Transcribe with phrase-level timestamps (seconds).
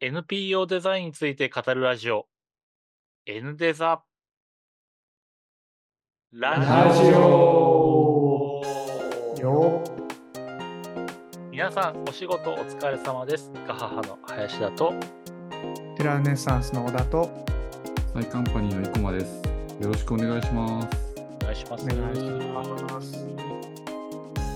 [0.00, 2.28] NPO デザインについて語るラジオ。
[3.26, 4.00] N デザ。
[6.32, 8.62] ララジオ。
[9.40, 9.82] よ。
[11.50, 13.50] 皆さんお仕事お疲れ様です。
[13.66, 14.94] ガハハの林田と。
[15.96, 17.44] テラネッサンスの小田と。
[18.14, 19.42] サイカンパニーの生駒です。
[19.80, 20.96] よろしくお願いします。
[21.42, 21.84] お願いします。
[21.84, 23.47] お願いします。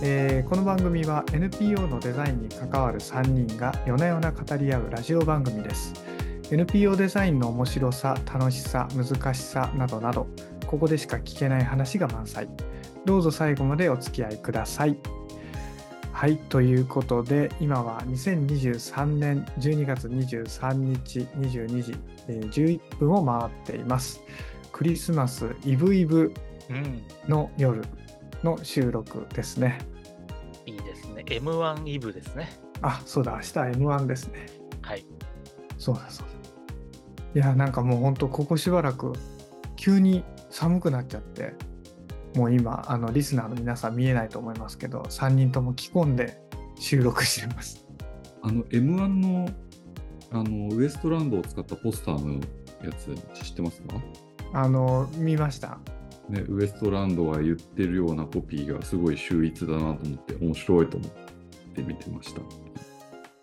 [0.04, 5.94] えーこの番組は NPO のデザインに関わる3人が夜な夜な語り合うラジオ番組です。
[6.50, 10.26] NPO デザインの面白さ、楽しさ、難しさなどなど、
[10.66, 12.48] ここでしか聞けない話が満載。
[13.07, 14.98] どうぞ最後までお付き合いください。
[16.12, 21.94] はい、ということで、今は2023年12月23日22時
[22.26, 24.21] えー11分を回っています。
[24.72, 26.34] クリスマスイブイブ
[26.71, 27.82] うんの夜
[28.43, 29.91] の収録ですね。
[30.66, 32.50] いいですね M1 イブですね
[32.83, 33.44] あ、そうだ、明日
[33.78, 34.47] M1 ですね。
[34.83, 35.06] はい
[35.78, 36.27] そうだ、そう
[37.34, 37.41] だ。
[37.41, 39.12] いや、なんかもう本当、ここしばらく
[39.77, 41.55] 急に寒くなっちゃって、
[42.36, 46.40] もう今、あのリスナーの皆さん見えないと思いますけど、3人とも着込んで
[46.77, 47.84] 収録してます。
[48.42, 49.48] あの M1 の
[50.30, 52.40] あのウエストランドを使ったポスターの
[52.83, 53.94] やつ知ってますか？
[54.55, 55.78] あの、見ました。
[56.33, 61.11] ね、ウエストランドが言ってるようなコピーがすごい秀逸だなと思って面白いと思っ
[61.74, 62.41] て見てました。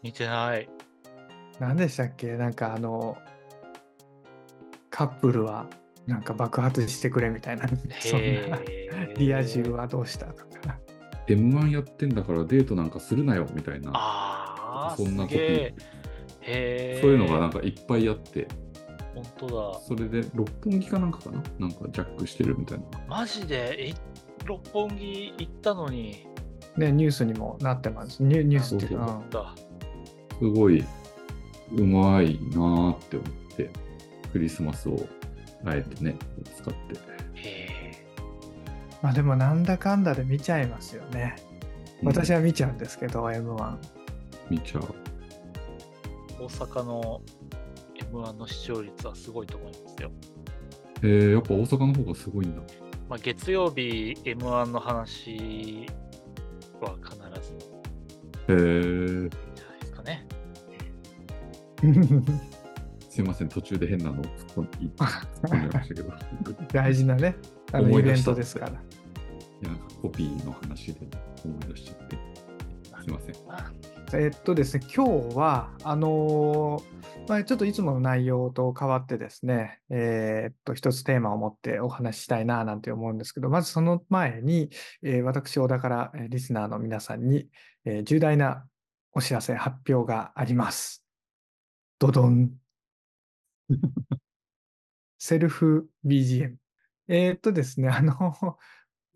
[0.02, 0.68] 見てない。
[1.60, 2.36] 何でしたっけ？
[2.36, 3.16] なんかあの、
[4.90, 5.68] カップルは
[6.08, 7.68] なんか爆発してくれみたいな、
[8.00, 8.60] そんな。
[9.18, 10.80] リア充はどうしたとか。
[11.28, 15.74] M1 やってんだからデートなんかするなよみたいな、ああそんなコピー。
[17.02, 18.48] そういうのがなんかいっぱいあって、
[19.38, 21.44] 本当だそれで六本木かなんかかな？
[21.60, 22.86] なんかジャックしてるみたいな。
[23.08, 23.90] マジで？
[23.90, 23.94] え
[24.46, 26.26] 六本木行ったのに
[26.78, 28.24] ね、ニュースにもなってます。
[28.24, 29.54] ニュニュースっていうか、
[30.40, 30.84] すごい
[31.76, 33.70] うまいなーって思って、
[34.32, 34.96] クリスマスを
[35.66, 36.16] あえてね、
[36.58, 36.80] 使って。
[37.36, 38.06] へえ
[39.02, 41.36] まあでもなんだかんだで見ちゃいますよね。
[42.02, 43.78] 私はは見ちゃうんですけど、M1。
[44.50, 44.96] 見ちゃう。
[46.40, 47.22] 大阪の
[48.12, 50.12] M1 の視聴率はすごいと思いますよ。
[51.02, 52.62] えー、やっぱ大阪の方がすごいんだ。
[53.08, 55.88] まあ、月曜日 M1 の話
[56.80, 57.80] は必ず
[58.48, 60.28] えー、じゃないですかね。
[63.10, 66.10] すいません、途中で変なのを突っ込んでましたけど。
[66.10, 66.12] い
[66.74, 67.36] 大事なね、
[67.72, 68.72] あのイベン思い出したトですから。
[68.72, 71.08] や、なんかコピーの話で
[71.44, 72.18] 思い出しちゃって。
[73.02, 73.36] すいません。
[74.12, 84.70] あえっとですね、今日は、あのーまあ、ちょっといつもの内容と変わってですね、えーっと、一つテーマを持ってお話ししたいな、なんて思うんですけど、まずその前に、
[85.04, 87.50] えー私、小田からえーリスナーの皆さんに、
[87.86, 88.66] えー重大な
[89.12, 91.06] お知らせ、発表があります。
[92.00, 92.52] ドドン。
[95.20, 96.56] セルフ BGM。
[97.10, 98.16] えーっとですね、あの、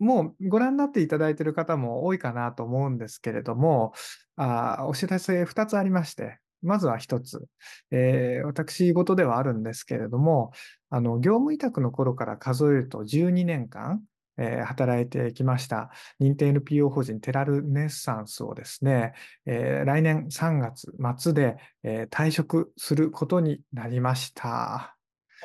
[0.04, 3.92] もうご覧になっていただいている方も多いかなと思うんですけれども、
[4.36, 7.46] あお知らせ2つありまして、まずは1つ、
[7.90, 10.52] えー私事ではあるんですけれども、
[10.90, 14.02] あの業務委託の頃から数えると12年間、
[14.38, 15.90] えー働いてきました
[16.20, 19.12] 認定 NPO 法人テラルネッサンスをですね、
[19.46, 24.93] えー来年3月末で、え退職することになりました。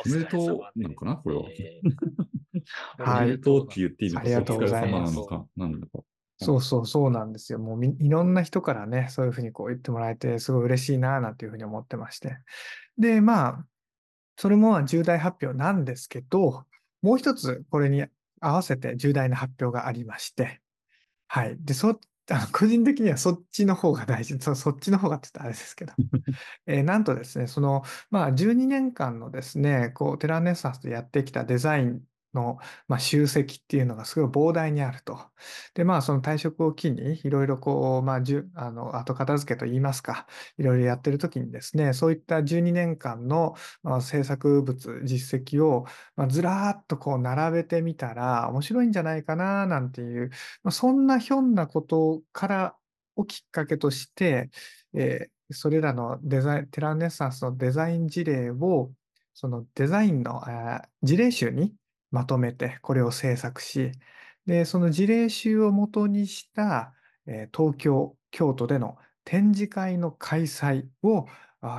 [0.05, 1.47] おめでとうなのかなこれはお
[3.25, 5.99] めでとうって言っていいのか、ありがとうございますお疲れ様なのか、なんなのか。
[6.41, 7.59] そうそうそうなんですよ。
[7.59, 12.37] もうみいろんな人からね、そういうふうにこう言ってもらえて、すごい嬉しいな、なんていうふうに思ってまして。
[12.97, 13.65] で、まあ、
[14.37, 16.63] それも重大発表なんですけど、
[17.01, 18.05] もう一つこれに
[18.39, 20.61] 合わせて重大な発表がありまして、
[21.27, 21.57] はい。
[21.59, 21.99] で、そ、
[22.31, 25.93] あの個人的にはそっちの方が大事、そそっちの方がって言ったらあれですけど、
[26.67, 32.01] えーなんとですね、その、まあ、12年間のですね、こう、テラネッサンスでやってきたデザイン
[32.33, 32.57] の、
[32.87, 35.19] まあ、集積っていうのがすごい膨大にあると。
[35.73, 45.85] で、まあ、その退職を機に、いろいろこう、まあ、じゅあの、後片付けといいますか、いろいろやってるときにですね、そういった12年間の、まあ、制作物、実績を、
[46.15, 50.29] まあ、ずらーっとこう並べてみたら、面白いんじゃないかな、なんていう、
[50.63, 52.75] まあ、そんなひょんなことから
[53.15, 54.49] をきっかけとして、
[54.93, 58.91] えーそれらのデザイン、テラネッサンスのデザイン事例を、
[59.33, 60.43] そのデザインの
[61.01, 61.73] 事例集に
[62.11, 63.91] まとめて、これを制作し、
[64.45, 66.93] で、その事例集をもとにした、
[67.25, 71.27] え東京、京都での展示会の開催を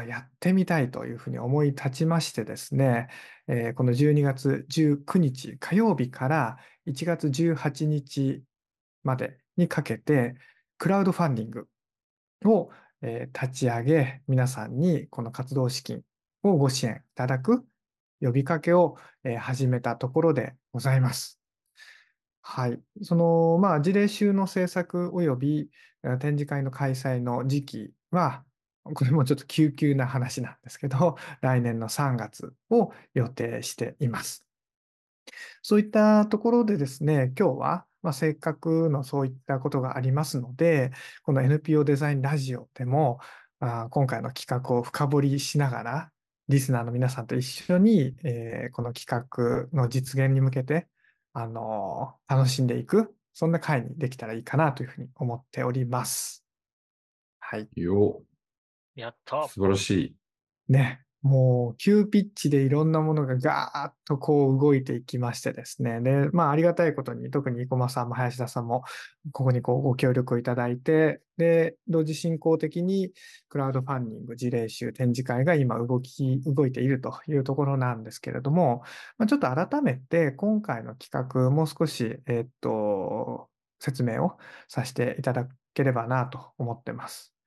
[0.07, 3.09] やってみたいというふうに思い立ちましてですね、
[3.49, 8.43] えこの12月19日火曜日から1月18日
[9.03, 10.35] までにかけて、
[10.79, 11.69] クラウドファンディング
[12.45, 12.71] を
[13.03, 16.03] 立ち上げ、皆さんにこの活動資金
[16.43, 17.65] をご支援いただく
[18.21, 21.41] 呼びかけを、え始めたところでございます。
[22.43, 22.81] はい。
[23.03, 25.71] その、まあ、事例集の制作及び
[26.03, 28.45] え展示会の開催の時期は、
[28.95, 34.47] これもちょっと急急な話なんですけど、 来年の3月を予定しています。
[35.63, 43.21] そういったところでですね、今日は、まあ、せっかくのそういったことがありますので、この NPO デザインラジオでも、
[43.61, 46.13] あ今回の企画を深掘りしながら、
[46.51, 50.89] リスナーの皆さんと一緒に、えーこの企画の実現に向けて、
[51.33, 56.45] あのー楽しんでいく、そんな会にできたらいいかなというふうに思っております。
[57.39, 57.69] はい。
[57.77, 58.23] よ
[58.97, 60.17] やった素晴らしい。
[60.73, 66.01] ね、もう急ピッチでいろんなものがガーッとこう動いていきましてですね。
[66.01, 68.85] で、まあありがたいことに、特に生駒さんも林田さんも
[69.33, 73.11] ここにこうご協力をいただいて、で、同時進行的に
[73.51, 78.83] クラウドファンディング事例集展示会が今動き、動いているというところなんですけれども、
[79.19, 84.39] まあ、ちょっと改めて今回の企画もう少し、えっと、説明を
[84.69, 87.40] させていただければなと思ってます。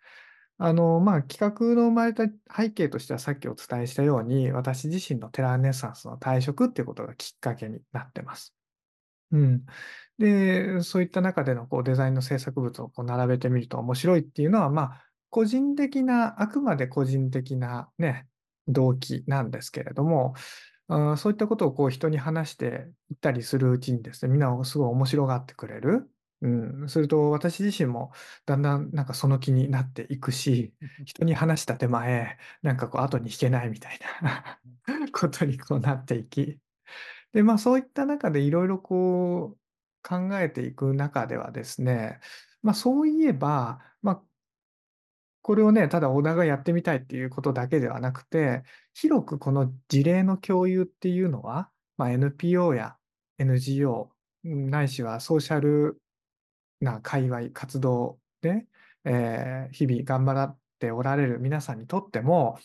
[0.58, 8.54] あの、まあ、企画の生まれた背景としてはさっきお伝えしたように、私自身のテラーネッサンスの退職っていうことがきっかけになってます。
[9.32, 9.66] うん。
[10.20, 18.28] で、そういった中でのこうデザインの制作物をこう並べてみると面白いっていうのは、まあ、個人的な、あくまで個人的なね、
[18.68, 20.36] 動機なんですけれども、
[20.88, 26.10] あーそういったことをこう人に話していったりするうちにですね、みんなすごい面白がってくれる。
[26.44, 26.90] うん。
[26.90, 28.12] すると私自身も
[28.46, 30.74] だんだんなんかその気になっていくし、
[31.06, 34.60] 人に話した手前、なんかこう後に引けないみたいな
[35.14, 36.60] ことにこうなっていき。
[37.34, 42.20] で、まあそういった中でいろいろこう考えていく中ではですね、
[42.62, 44.24] まあそういえば、まあ
[45.42, 48.64] これをね、ただ小田がやってみたいっていうことだけではなくて、
[48.94, 52.98] 広くこの事例の共有っていうのは、まあ、NPO や
[53.38, 54.10] NGO、
[54.46, 56.02] うんないしはソーシャル
[56.84, 58.66] な界隈、活動で、
[59.06, 62.60] えー日々頑張っておられる皆さんにとっても、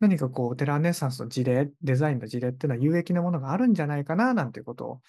[0.00, 5.00] 何かこう、テラネッサンスの事例、デザインの事例っていうのは有益なものがあるんじゃないかな、なんていうことを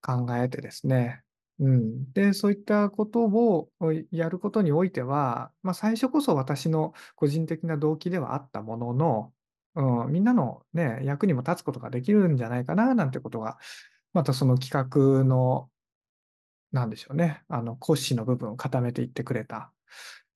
[0.00, 1.22] 考えてですね。
[1.60, 2.12] うん。
[2.12, 3.70] で、そういったことを
[4.10, 9.32] やることにおいては、まあ、最初こそ私の個人的な動機ではあったものの、
[9.74, 13.58] うん、みんなのね、役にも立つことができるんじゃないかな、なんてことが、
[14.12, 15.68] またその企画の、
[16.72, 19.72] なんでしょうね、あの、骨子の部分を固めていってくれたっ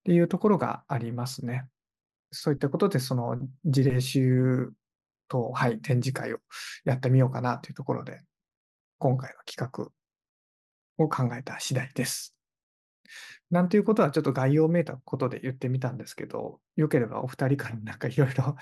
[0.05, 1.69] ていうところがありますね。
[2.31, 4.73] そういったことで、その事例集
[5.29, 6.39] と、はい、展示会を
[6.85, 8.21] やってみようかなというところで、
[8.99, 9.91] 今回の企画
[11.05, 12.35] を考えた次第です。
[13.51, 18.57] なんていうことはちょっと概要をめいたことで言ってみたんですけど、よければお二人からなんかいろいろ突っ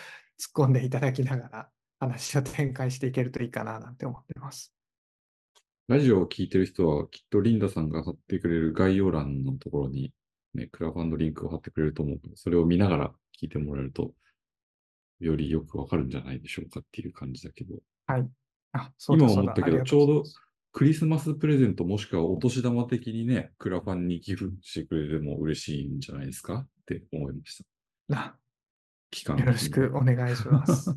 [0.55, 1.69] 込んでいただきながら
[2.01, 4.75] 話を展開していけるといいかななんて思ってます。
[5.91, 10.13] ラジオを聞いてる人は、きっとリンダさんが貼ってくれる概要欄のところに、
[10.55, 14.13] ね、クラファンドリンクを貼ってくれると思うので、それを見ながら聞いてもらえると、
[15.19, 17.75] よりよくわかるんじゃないでしょうかっていう感じだけど、
[18.07, 18.29] はい。
[18.71, 20.41] あ、そう今思ったけどありがとうございます
[20.73, 27.65] クリスマスプレゼントもしくはお年玉的にね、クラファンに寄付してくれても嬉しいんじゃないですかって思いまし
[28.09, 28.17] た。
[28.17, 28.37] あ
[29.11, 30.97] 期間よろしくお願いします。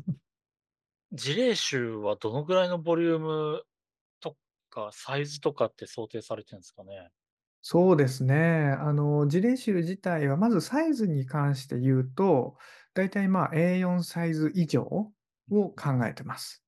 [1.12, 3.73] 事例集はどのぐらいのボリュームと
[4.74, 7.10] かサイズとかって想定されてるんですかね？
[7.66, 8.76] そうですね。
[8.78, 12.58] あの、事例集自体は、まずサイズに関して言うと、
[12.92, 15.12] だいたいまあ A4 サイズ以上を
[15.50, 15.74] 考
[16.06, 16.62] えてます。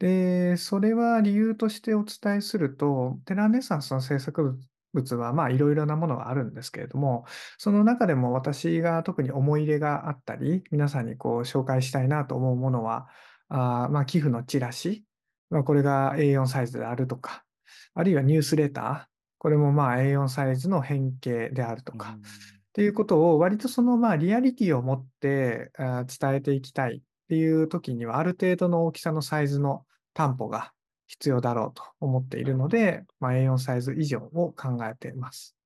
[0.00, 4.58] で、それは理由としてお伝えすると、テラネサンスの制作
[4.92, 7.26] 物はまあいろいろなものがあるんですけれども、
[7.58, 13.06] その中でも私が特に思い入れがあったり、皆さんにこう紹介したいなと思うものは、
[13.48, 15.06] あまあ寄付のチラシ、
[15.48, 17.44] まあ、これが A4 サイズであるとか、
[17.94, 19.04] あるいはニュースレター、
[19.38, 30.72] これもまあ A4 サイズの変形であるとか、っていうことを割とそのまあリアリティを持って伝えていきたいっていう時にはある程度の大きさのサイズの担保が
[31.06, 35.56] 必要だろうと思っているので、まあ、A4 サイズ以上を考えています。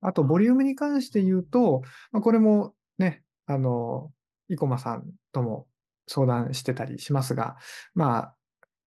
[0.00, 4.12] あと、ボリュームに関して言うと、まあ、これもね、あの、
[4.48, 5.66] 生駒さんとも
[6.06, 7.56] 相談してたりしますが、
[7.94, 8.33] まあ、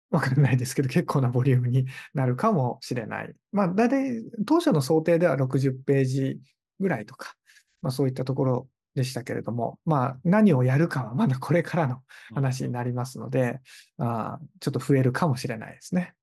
[0.12, 3.34] わかんないですけど、結構なボリュームになるかもしれない。
[3.52, 6.40] まあ、大体、当初の想定では60ページ
[6.80, 7.36] ぐらいとか、
[7.82, 13.60] まあ、そういったところでしたけれども、まあ、何をやるかはまだこれからの話になりますので、
[13.98, 16.14] あーちょっと増えるかもしれないですね。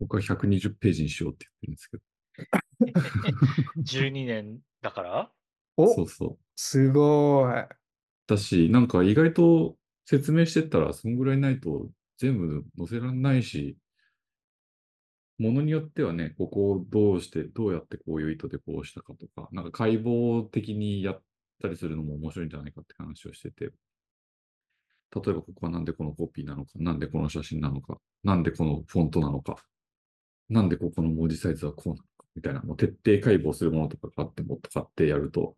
[0.00, 2.02] 僕は120ページにしようって言ってるんですけど。
[3.82, 5.32] 12年だから？
[5.76, 6.38] お、そうそう。
[6.56, 7.52] すごい。
[8.26, 9.76] だし、なんか意外と
[10.06, 11.90] 説明してったら、そんぐらいないと
[12.20, 13.78] 全部載せられないし、
[15.38, 21.22] ものによってはね、ここをどうして、どうやってこういう意図でこうしたかとか、なんか解剖的にやっ
[21.62, 23.70] たりするのも面白いんじゃないかって話をしてて、例
[25.28, 29.56] えばここはなんでこのコピーなのか、なんでこの写真なのか、なんでこのフォントなのか、
[30.50, 35.56] なんでここの文字サイズはこうなのか、みたいな、もう徹底解剖するものとかがあってもとかってやると、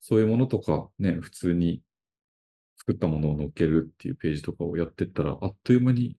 [0.00, 1.82] そういうものとかね、普通に
[2.80, 6.16] 作ったものを載っけるっていうページとかをやってったら、あっという間に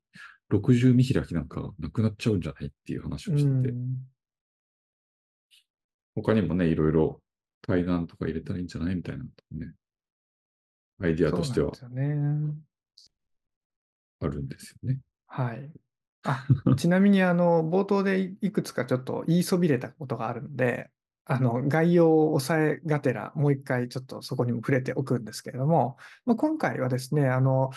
[0.52, 3.98] 60見開きなんかなくなっちゃうんじゃないっていう話をうしてて、ん。
[6.14, 7.20] 他にもね、いろいろ
[7.64, 9.74] 対談とか入れたらいいんじゃないみたいなね、
[11.02, 12.54] アイディアとしてはそうなんですよね。
[14.20, 15.00] あるんですよね。
[15.26, 15.72] はい。
[16.24, 16.46] あ、
[16.78, 20.92] ちなみにあの冒頭でいいくつかちょっと言いそびれたことがあるので、
[21.26, 27.72] あの概要を押さえがてらもう一回ちょっとそこにも触れておくんですけれども、まあ、今回はですね、あの、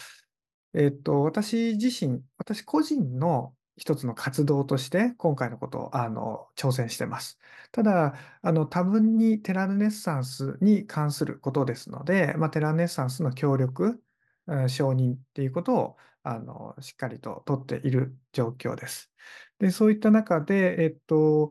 [0.75, 7.39] えっと、私自身、私個人の一つの活動として今回のことをあの挑戦してます。
[7.73, 14.01] ただ、あの多分にテラルネッサンスに関することですので、まあ、テラルネッサンスの協力、
[14.47, 19.11] うん承認っていうことをあのしっかりと取っている状況です。
[19.59, 21.51] で、そういった中で、えっと、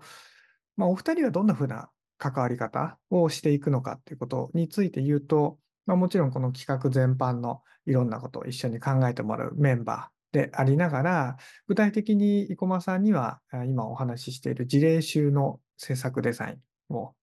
[0.78, 11.38] まあ、お二人はどんなふうな関わり方をしていくのかっていうことについて言うと、まあ、もちろんこの企画全般のいろんなことを一緒に考えてもらうメンバーでありながら、
[11.68, 16.58] 具体的に生駒さんには今お話ししている事例集の制作デザイ
[16.90, 17.14] ンを、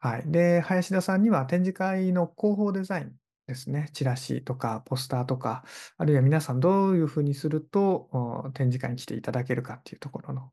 [0.00, 0.22] はい。
[0.26, 3.12] で、林田さんには展示会の広報デザイン
[3.46, 3.90] ですね。
[3.92, 5.64] チラシとかポスターとか、
[5.98, 10.50] あるいは皆さんどういうふうにすると展示会に来ていただけるかっていうところの、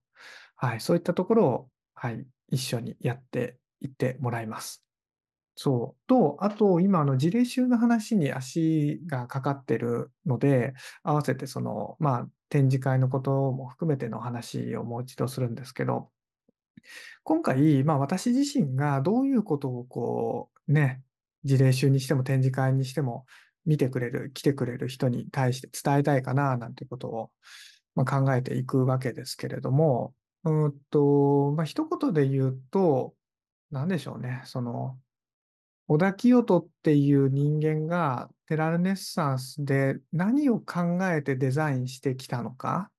[0.56, 0.80] はい。
[0.80, 2.28] そういったところを、はい。
[2.50, 4.86] 一緒にやっていってもらいます。
[5.56, 6.08] そう。
[6.08, 10.74] と、あと、今、あの、事例集の話に足がかかってるので、
[11.04, 16.12] 合わせて、その、まあ、展示会のことも含めての話をもう一度するんですけど、
[17.24, 21.04] 今回、まあ、私自身がどういうことを、こう、ね、
[21.44, 23.26] 事例集にしても展示会にしても、
[23.66, 27.32] 見てくれる、来てくれる人に対して伝えたいかな、なんてことを、
[27.96, 30.14] まあ、考えていくわけですけれども、
[30.44, 33.16] うんと、まあ、一言で言うと、
[33.72, 34.98] なんでしょうね、その、
[35.88, 42.92] 小田清人っていう人間がテラルネッサンスで何を考えてデザインしてきたのか、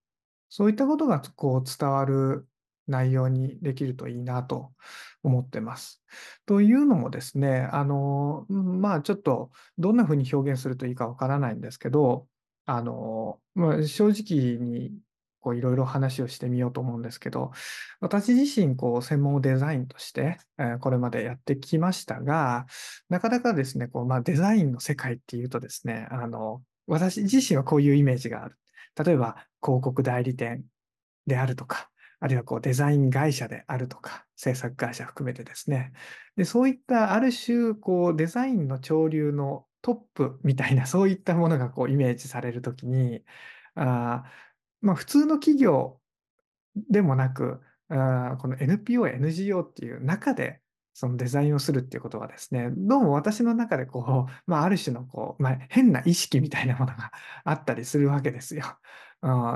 [0.48, 2.46] そういったことがこう伝わる
[2.86, 4.72] 内容にできるといいなと
[5.22, 6.02] 思ってます。
[6.46, 12.26] というのもですね、あの、まあちょっとどんなふうに表現するといいかわからないんですけど、
[12.64, 14.92] あの、まあ、正直に
[15.40, 17.52] こういろいろ話をしてみようと思うんですけど、
[18.00, 22.66] 私自身こう専門デザインとして、えこれまでやってきましたが、
[23.08, 28.56] なかなかですね、こうまあ、デザインの世界っていうとですね、あの、私自身はこういうイメージがある。
[29.04, 30.64] 例えば広告代理店
[31.26, 31.90] であるとか、
[32.20, 35.92] あるいはこうデザイン会社であるとか、制作会社含めてですね。
[36.36, 43.22] で、そういったある種、こうデザインの潮流のトップみたいな、そういったものがこうイメージされるときに、
[43.74, 44.24] あ
[44.80, 46.00] まあ普通の企業
[46.90, 50.60] でもなく、この NPO NGO っていう中で、
[50.98, 57.12] そのデザインをするっていうことはですね、どうも私の中でこう、 まあ、ある種のこう、まあ、変な意識みたいなものが
[57.44, 58.64] あったりするわけですよ。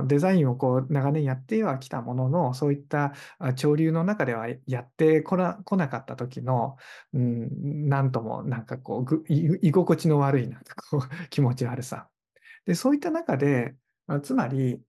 [0.06, 3.12] デザインをこう長年やってはきたものの、そういった
[3.56, 5.54] 潮流の中ではやってこな
[5.88, 6.76] かった時の、
[7.12, 11.00] うん、なんともなんかこう居心地の悪いなんかこう
[11.30, 12.08] 気持ち悪さ。
[12.66, 13.74] で、そういった中で、
[14.22, 14.80] つまり、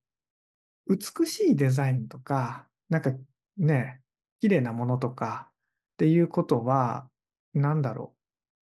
[0.88, 3.12] 美しいデザインとか、なんか
[3.58, 4.02] ね、
[4.42, 5.56] 綺麗なものとかっ
[5.98, 7.08] ていうことは、
[7.54, 8.20] なんだろう。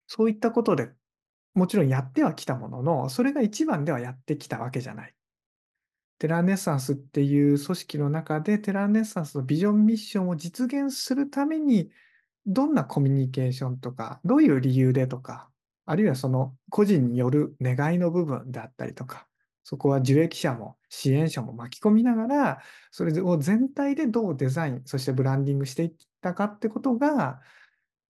[0.08, 0.92] そういったことで
[1.56, 5.16] もちろんやってはきたものの、それが一番ではやってきたわけじゃない。
[6.20, 11.92] テラネッサンスっていう組織の中で、テラネッサンスのビジョンミッションを実現するために、
[12.46, 15.50] どんなコミュニケーションとか、どういう理由でとか、
[15.86, 19.26] あるいはその個人による願いの部分であったりとか、
[19.66, 27.42] そこは受益者も支援者も巻き込みながら、それを全体でどうデザイン、そしてブランディングしていったかってことが、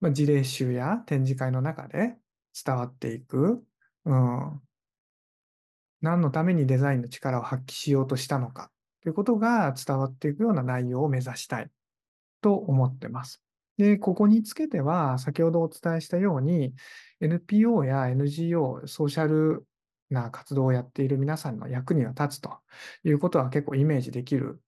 [0.02, 2.18] まあ、事例集や展示会の中で
[2.66, 3.64] 伝わっていく。
[4.04, 4.62] うん、
[6.02, 8.70] 何のためにデザインの力を発揮しようとしたのか
[9.02, 11.72] ということが伝わっていくような内容を目指したい
[12.42, 13.42] と思ってます。
[13.78, 16.74] で、ここにつけては、先ほどお伝えしたように、
[17.22, 19.66] NPO や NGO、ソーシャル
[20.10, 22.60] な活動をやっている皆さんの役には立つと
[23.04, 24.62] いうことは結構イメージできる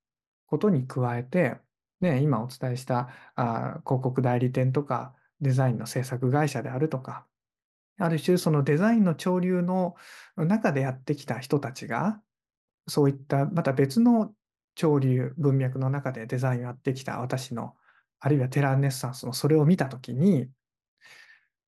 [0.48, 1.58] ことに加えて、
[2.01, 7.27] ね、今お伝えしたあ広告代理店とかデザインの制作会社であるとか、
[8.00, 9.96] ある種そのデザインの潮流の
[10.36, 12.22] 中でやってきた人たちが、
[12.88, 14.34] そういったまた別の
[14.75, 17.75] 潮流、文脈の中でデザインをやってきた私の、
[18.20, 20.48] あるいはテラーネッサンスのそれを見たときに、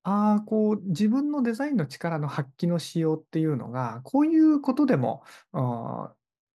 [0.04, 6.14] ああ、こう自分のデザインの力の発揮のしようっていうのが、こういうことでも、あ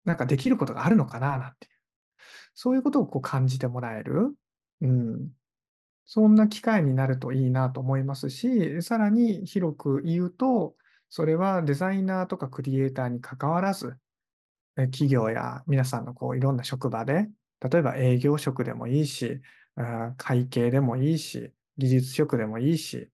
[0.05, 1.73] なんかできることがあるのかななんていう。
[2.55, 4.35] そういうことをこう感じてもらえる。
[4.81, 5.29] うん。
[6.05, 10.75] そんな機会になるといいなと思いますし、さらに広く言うと、
[11.09, 13.97] それはデザイナーとかクリエイターに関わらず、
[14.77, 17.29] え企業や皆さんのこういろんな職場で、
[17.61, 19.41] 例えば営業職でもいいし、
[19.75, 23.09] あ会計でもいいし、技術職でもいいし、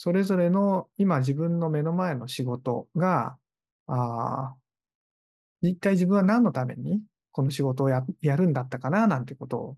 [0.00, 3.36] それぞれの今自分の目の前の仕事が、
[3.88, 4.54] あ
[5.60, 7.02] 一体自分は何のために
[7.32, 8.04] この仕事をや
[8.36, 9.76] るんだったかななんてことを、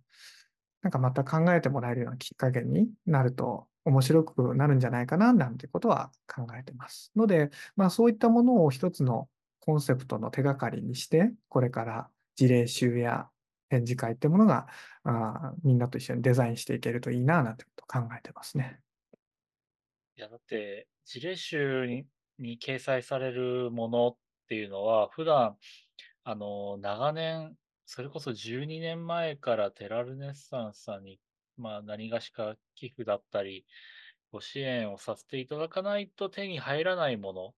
[0.83, 7.12] なんかまた考えてもらえるようなきっかけになると面白くなるんじゃないかななんてことは考えてます。
[7.17, 9.27] ので、まあそういったものを一つの
[9.61, 13.31] コンセプトの手がかりにして、これから事例集や
[13.71, 14.67] 展示会ってものが
[15.03, 18.81] あみんなと一緒にデザインしていけるといいななんてことを考えてますね。
[20.21, 22.07] いや、だって、事例集に
[22.39, 24.17] に掲載されるものっ
[24.49, 25.57] ていうのは、普段、
[26.25, 31.21] あの、長年、それこそ12年前からテラルネッサンスさんに、
[31.57, 33.65] まあ、何がしか寄付だったり、
[34.31, 37.55] ご支援をさせていただかないと手に入らないもの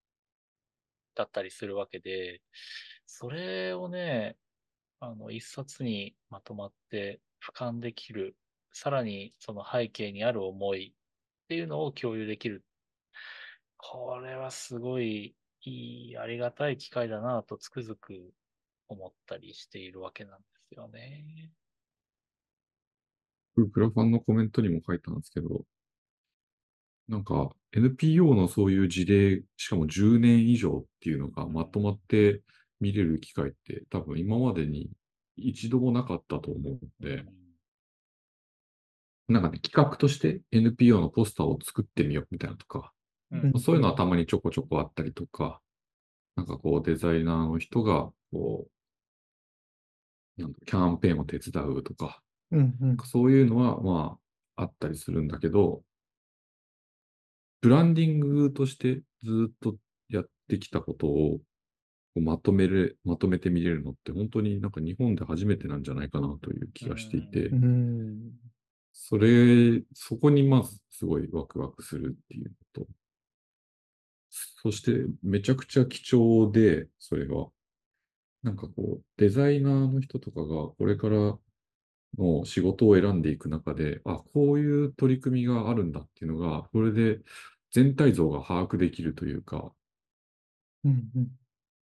[1.16, 2.42] だったりするわけで、
[3.06, 4.36] それをね、
[5.00, 8.36] あの、一冊にまとまって俯瞰できる、
[8.72, 10.94] さらにその背景にある思い
[11.52, 12.64] っていうのを共有できる。
[13.76, 18.32] これはすごいいい、ありがたい機会だなとつくづく
[18.88, 21.50] 思ったりしているわけなんですよね。
[23.54, 25.66] クラファンのコメントにも書いたんですけど、
[27.06, 32.40] なんか NPO のそういう事例、しかも10年以上っていうのがまとまって
[32.80, 34.88] 見れる機会って多分今までに
[35.36, 37.26] 一度もなかったと思うので、
[39.28, 42.92] なんかね、企画として NPO のポスターを作ってみようみたいなとか、
[43.30, 43.60] うん。
[43.60, 45.60] そういうのはたまにちょこちょこあったりとか、
[46.36, 48.66] なんかこうデザイナーの人が、こ
[50.38, 52.88] う、なんだキャンペーンを手伝うとか、うんうん。
[52.88, 54.18] なんかそういうのはま
[54.56, 55.82] ああったりするんだけど、
[57.60, 59.76] ブランディングとしてずっと
[60.08, 61.38] やってきたことを
[62.14, 68.32] こうまとめる、まとめてみれるのって本当になんか日本で初めてなんじゃないかなという気がしていて、うん
[68.92, 72.88] それ、そこにまずすごいワクワクするっていうのと、
[74.30, 77.46] そしてめちゃくちゃ貴重で、それが、
[78.42, 81.38] なんかこう、デザイナーの人とかがこれから
[82.18, 87.20] の仕事を選んでいく中で、あ、こういう取り組みがあるんだっていうのが、これで
[87.72, 89.74] 全体像が把握できるというか、
[90.84, 91.28] うんうん。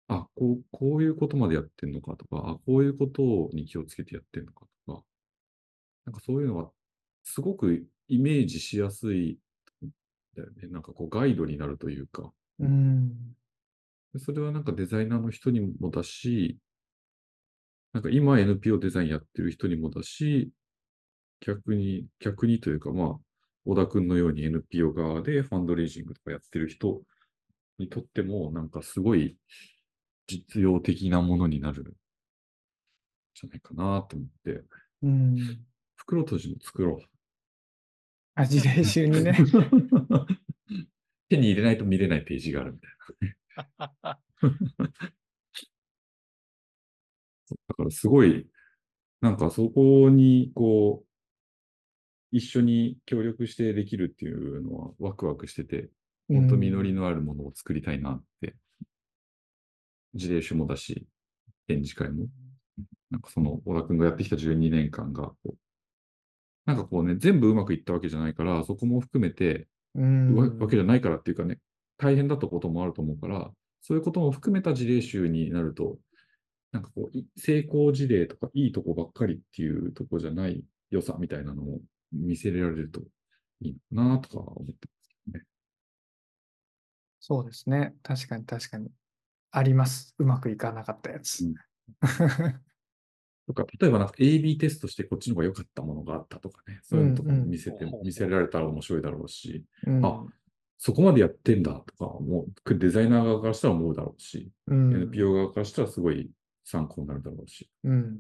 [0.08, 5.04] あ、こう、こういうことまでやってんのかとか、あ、こういうことに気をつけてやってんのかとか、
[6.06, 6.72] なんかそういうのが
[7.24, 9.40] すごくイメージしやすい、
[10.36, 10.68] だよね。
[10.70, 13.10] なんかこうガイドになるというか、うん
[14.14, 16.60] でそれはなんかデザイナーの人にもだし、
[17.94, 20.52] なんか今 NPO デザインやってる人にもだし、
[21.40, 23.20] 逆に、逆にというかまあ、
[23.66, 27.02] 小田くんのように NPO 側でファンドレイジングとかやってる人
[27.80, 29.36] にとっても、なんかすごい
[30.28, 34.64] 実用的なものになるんじゃないかなと思って、
[35.02, 35.38] うん
[35.96, 37.13] 袋閉じも作ろう。
[38.36, 39.38] あ、事例集にね。
[41.30, 42.92] 手に入れないと見れないページがあるみたい
[43.80, 44.20] な。
[47.68, 48.48] だからすごい、
[49.22, 51.08] なんかそこにこう、
[52.32, 55.92] 一緒に協力してできるっていうのはワクワクしてて、
[56.28, 58.56] 本当実りのあるものを作りたいなって、
[60.16, 61.06] 事例集もだし、
[61.68, 62.28] 展示会も、
[63.12, 65.56] なんかその小田君がやってきた12年間がこう、
[66.66, 71.60] なんかこうね、全部うまくいったわけじゃないから、そこも含めて、うんわわけじゃないからっていうかね、
[71.98, 75.98] 大変だったこともあると思うから、そういうことも含めた事例集になると、
[76.72, 81.80] なんかこう、い成功事例とかいいとこばっかりっていうとこじゃない良さみたいなのを
[82.12, 83.02] 見せられると
[83.62, 85.46] いいのかなとか思ってますけどね。
[87.20, 87.94] そうですね。
[88.02, 88.90] 確かに確かに。
[89.52, 90.16] あります。
[90.18, 91.46] うまくいかなかったやつ。
[91.46, 91.54] うん
[93.48, 100.06] とか、例えばなんか AB テストしてこっちの方が良かったものがあったとかね、そういうのとかも見せて、うんうん見せられたら面白いだろうし、うん。
[100.06, 100.24] あ
[100.78, 104.94] そこまでやってんだとかもう、デザイナー側からしたら思うだろうし、うん。
[104.94, 106.30] NPO 側からしたらすごい
[106.66, 108.20] 参考になるだろうし、うん。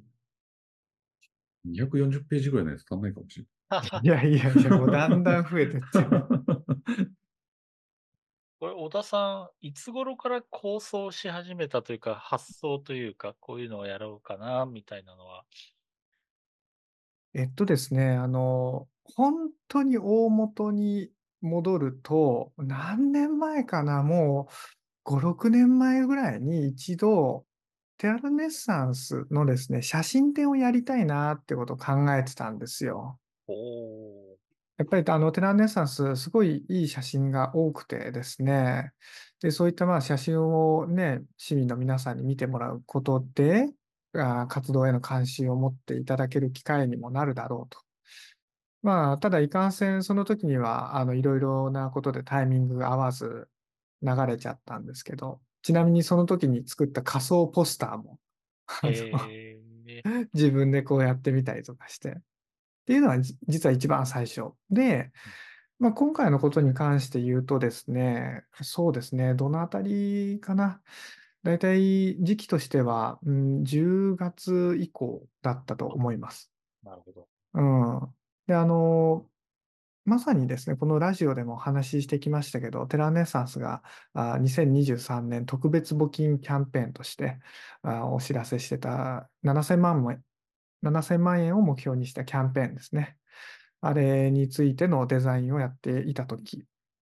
[1.65, 3.47] 240ページぐらいのやつ足んないかもしれい。
[4.07, 6.27] やいやいや、もうだんだん増えてっちゃう。
[8.63, 15.43] これ、小田さん、いつ頃から構想し始めたというか、発想というか、こういうのをやろうかな、みたいなのは。
[17.33, 21.09] えっとですね、あの、本当に大元に
[21.41, 27.45] 戻ると、何年前かな、もう5、6年前ぐらいに一度、
[27.97, 33.19] テラルネッサンスのですね、写真展をやりたいなってことを考えてたんですよ。
[33.45, 34.32] おお。
[34.83, 38.91] やっぱりあのテラルネッサンス、すごいいい写真が多くてですね、
[39.39, 43.69] で、そういったまあ写真をね、市民の皆さんに見てもらうことで、
[44.13, 47.79] あ活動への関心を持っていただける機会にもなるだろうと。
[48.81, 53.47] まあ、ただいかんせんその時には、あの、いろいろなことでタイミングが合わず
[54.01, 58.19] 流れちゃったんですけど、ちなみにその時に作った仮想ポスターも、
[58.83, 62.17] えー、 自分でこうやってみたりとかして。
[62.83, 64.51] っていうのはじ実は一番最初。
[64.69, 65.11] で、
[65.79, 70.81] まあ、今回のことに関して言うとですね、そうですね、どのあたりかな。
[71.43, 76.51] だいたい時期としては、うん、10月以降だったと思います。
[76.83, 77.27] なるほど。
[77.53, 78.15] うん。
[78.47, 79.25] で、あの、
[80.05, 87.39] まさにですね、このラジオでもお話ししてきましたけど、テラネッサンスがあ2023年特別募金キャンペーンとして
[87.83, 90.21] あお知らせしてた7000万円
[90.83, 93.17] 7000万円を目標にしたキャンペーンですね。
[93.81, 96.65] あれについてのデザインをやっていたとき、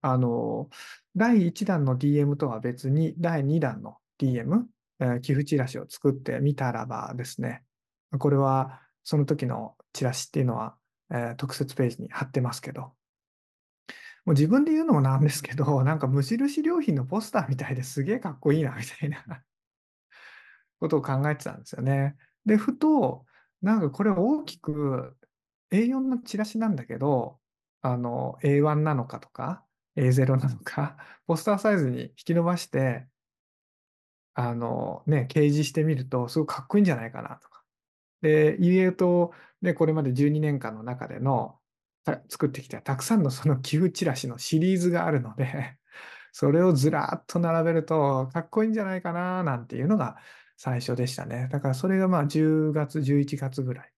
[0.03, 0.69] あの、
[1.17, 4.65] 第1弾の DM とは別に、第2弾の DM、
[5.01, 7.65] えー寄付チラシを作ってみたらばですね、
[8.19, 10.77] これはその時のチラシっていうのは、
[11.11, 12.93] えー特設ページに貼ってますけど、
[14.25, 19.43] もう自分で言うのもなんですけど、 なんか無印良品のポスターみたいですげえかっこいいなみたいな
[20.79, 22.17] ことを考えてたんですよね。
[22.47, 23.27] で、ふと、
[23.63, 25.17] なんかこれ大きく
[25.71, 27.39] A4 のチラシなんだけど、
[27.83, 29.65] あの A1 なのかとか、
[29.97, 30.97] A0 なのか、
[31.27, 33.07] ポスターサイズに引き伸ばして、
[34.35, 37.63] あのね、掲示してみると、すごくかっこいいんじゃないかなとか。
[38.23, 41.59] で、言うと、ね、これまで12年間の中での
[42.29, 45.79] 作ってきたたくさんの その寄付チラシのシリーズがあるので、
[46.33, 50.17] それをずらっと並べるとかっこいいんじゃないかななんていうのが
[50.63, 51.49] 最初でしたね。
[51.51, 53.93] だからそれがまあ10月、11月ぐらい。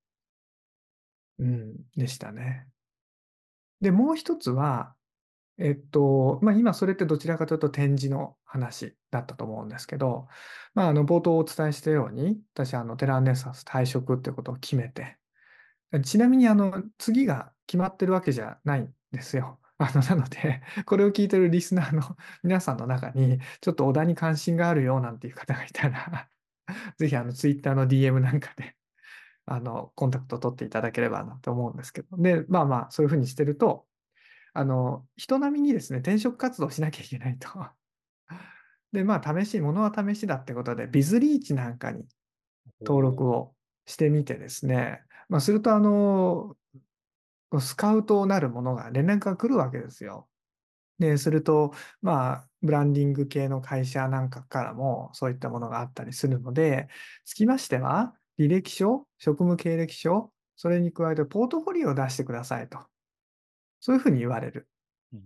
[1.41, 2.69] うん、でしたね。
[3.81, 4.95] で、もう一つは、
[5.59, 10.29] えっと、まあ、今それってどちらかというと展示の話だったと思うんですけど、
[10.75, 15.17] まあ、あの冒頭お伝えしたように、私、あのテラーネサンス退職ってことを決めて、
[16.05, 19.59] ちなみにあの次が決まってるわけじゃないんですよ。
[19.79, 26.29] あのなので、これを聞いてるリスナーの皆さんの中に、ちょっと小田に関心があるよなんていう方がいたら、
[26.99, 28.77] ぜひあのツイッターの DM なんかで、
[29.47, 33.87] あのコンタクト取っていただければなと思うんですけど、で、まあまあ、そういうふうにしてると、
[34.55, 37.49] あの人並みにですね、転職活動しなきゃいけないと。
[38.93, 42.07] で、まあ、試し、ものは試しだってことで、ビズリーチなんかに
[42.83, 43.55] 登録を
[43.87, 46.57] してみてですね、まあ、すると、あの、
[47.61, 50.29] スカウトなるものが連絡が来るわけですよ。
[50.99, 56.89] で、すると、まあ、ブランディング系の会社なんかからもそういったものがあったりするので、
[57.25, 62.79] つきましては、履歴書、職務経歴書、それに加えてポートフォリオを出してくださいと。
[63.81, 64.69] そういうふうに言われる。
[65.13, 65.23] うん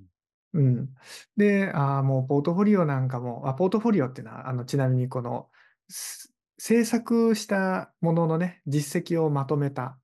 [0.55, 0.95] うん。
[1.37, 5.51] で、ああ、もうポートフォリオなんかも、あ、ポートフォリオっていうのは、あの、ちなみにこの、
[5.89, 9.99] す制作したもののね、実績をまとめた、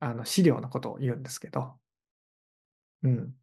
[0.00, 1.74] あの、資料のことを言うんですけど、
[3.02, 3.34] うん。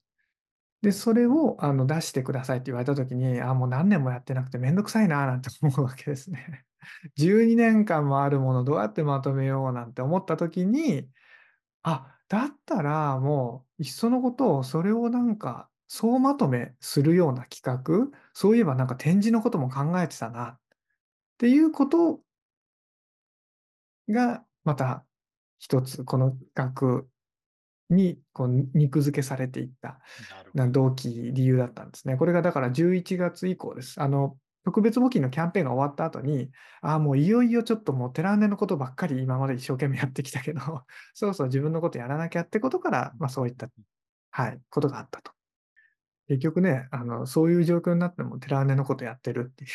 [0.82, 6.66] で、それを、あの、出してくださいって言われたときに、あ、もう何年もやってなくてめんどくさいな、なんて思うわけですね。
[7.16, 11.10] 12年間もあるものどうやってまとめようなんて思ったときに、
[11.84, 20.60] あ、だったらもう、いっそのことを、それをなんか、総まとめするような企画、そういえばなんか展示のことも考えてたな、っ
[21.40, 22.22] ていうこと
[24.10, 25.06] が、また
[25.60, 27.19] 一つ、この企画
[27.90, 30.00] にこう肉付けされていった
[30.72, 32.18] 動機、理由だったんですね。
[32.18, 34.02] これがだから11月以降です。
[34.02, 40.60] あの、特別募金のキャンペーンが終わった後に、ああ、もういよいよちょっともうテラーネのことばっかり今まで一生懸命やってきたけど、
[41.14, 43.70] そろそろ自分のことやらなきゃってことから、まあそういった、
[44.32, 45.32] はい、ことがあったと。
[46.28, 49.70] 結局ね、あの、そういう状況になってもテラーネのことやってるっていう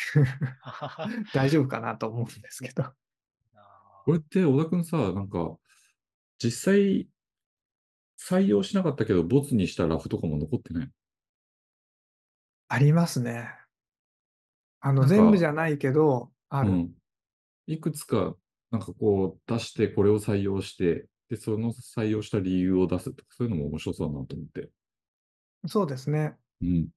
[1.33, 2.83] 大丈夫かなと思うんですけど。
[2.83, 2.89] ど。
[4.05, 5.57] これって小田くんさ、なんか、
[6.37, 7.09] 実際、
[8.19, 10.91] 採用しなかったけど、ボツにしたラフとかも残ってない。
[12.67, 13.49] ありますね。
[14.79, 16.71] あの、全部じゃないけど、ある。
[16.71, 16.91] うん。
[17.67, 18.35] いくつか、
[18.71, 24.69] なんかこう、出して、これを採用して、で、その採用した理由を出すとか、そういうのも面白そうだなと思って。
[25.67, 26.35] そうですね。
[26.61, 26.87] うん。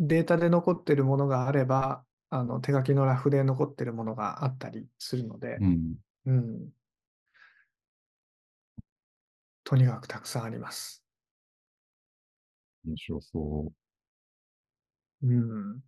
[0.00, 5.94] データで残ってるものがあれば、あの手書きのラフで残ってるものがあったりするのでう、ん。
[6.26, 6.68] うん。
[9.68, 11.04] とにかくたくさんあります。
[12.86, 13.70] 面白そ
[15.22, 15.26] う。
[15.26, 15.82] うん。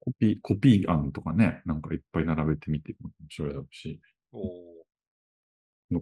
[0.00, 4.42] コピー、コピー案とかね、なんかいっぱい並べてみても面白いだろうし、おー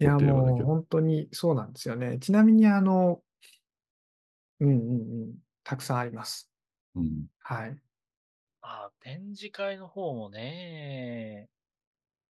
[0.00, 0.64] いや、もう。
[0.64, 2.18] 本当にそうなんですよね。
[2.18, 3.22] ちなみに、あの、
[4.58, 6.50] うんうんうん、たくさんあります。
[6.96, 7.26] うん。
[7.38, 7.78] はい。
[8.62, 11.48] あ、展示会の方もね、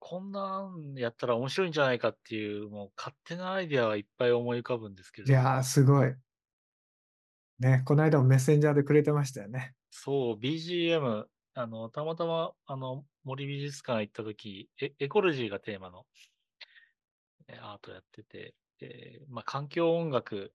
[0.00, 5.40] こんなんやったら面白いんじゃないかっていう、もう勝手なアイデアはいっぱい思い浮かぶんですけれども。
[5.40, 6.14] いやー、すごい。
[7.60, 9.74] ね、この間もメッセンジャーでくれてましたよね。
[9.90, 16.06] そう、BGM、あの、たまたま、あの、森美術館行った時、エエコロジーがテーマの
[17.48, 20.52] えアートやってて、で、まあ、環境音楽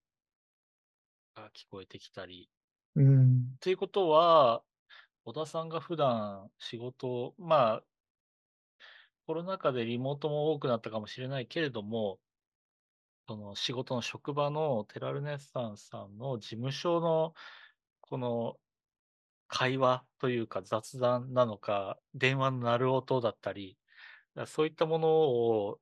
[1.36, 2.50] が聞こえてきたり、
[2.96, 3.58] うん。
[3.60, 4.64] ということは、
[5.26, 7.84] 小田さんが普段仕事、まあ、
[9.28, 12.20] コロナ禍でリモートも多くなったかもしれないけれども、
[13.28, 17.34] その仕事の職場のテラルネッサンスさんの事務所の
[18.02, 18.56] この
[19.48, 23.78] 会話というか雑談なのか、電話の鳴る音だったり、
[24.46, 25.80] そういったものを、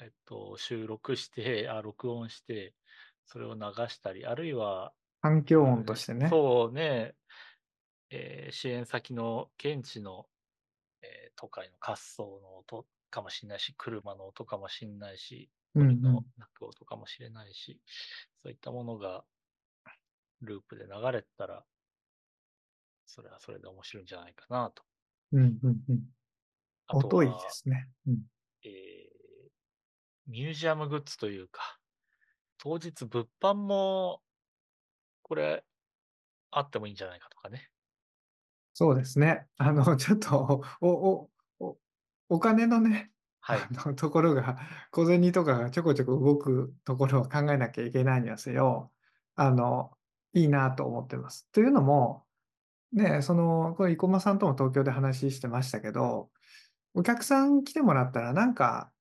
[0.00, 2.74] えっと、収録して、あ、録音して、
[3.26, 6.28] それを流したり、あるいは、環境音としてね。
[6.28, 7.14] そうね、
[8.10, 10.29] えー支援先の現地の、えー
[11.40, 17.80] 都会の滑走の音かもしれないし、車の音かもしれないし、うん鳥のうん鳴く音かもしれないし、
[18.42, 19.24] そういったものが
[20.42, 21.64] ループで流れてたら、
[23.06, 24.82] それはそれで面白いんじゃないかなと。
[25.32, 26.02] うんうんうん。
[26.88, 27.88] あと音いいはですね。
[28.06, 28.18] うん。
[28.64, 29.10] えー
[30.26, 31.80] ミュージアムグッズというか、
[32.58, 34.22] 当日物販も、
[35.22, 35.64] これ、
[36.52, 37.68] あってもいいんじゃないかとかね。
[38.80, 39.46] そうですね。
[39.58, 41.78] あの、ちょっと、お、お、お、
[42.30, 43.60] お金のね、はい。
[43.60, 44.56] あのところが、
[44.90, 48.90] 小銭とかがちょこちょこ動くところを考えなきゃいけないにはせよ、
[49.34, 49.90] あの、
[50.32, 51.46] いいなと思ってます。
[51.52, 52.24] というのも、
[52.92, 56.30] ね、その、これ、生駒さんとも東京で話してましたけど、
[56.94, 58.92] お客さん来てもらったら、なんか、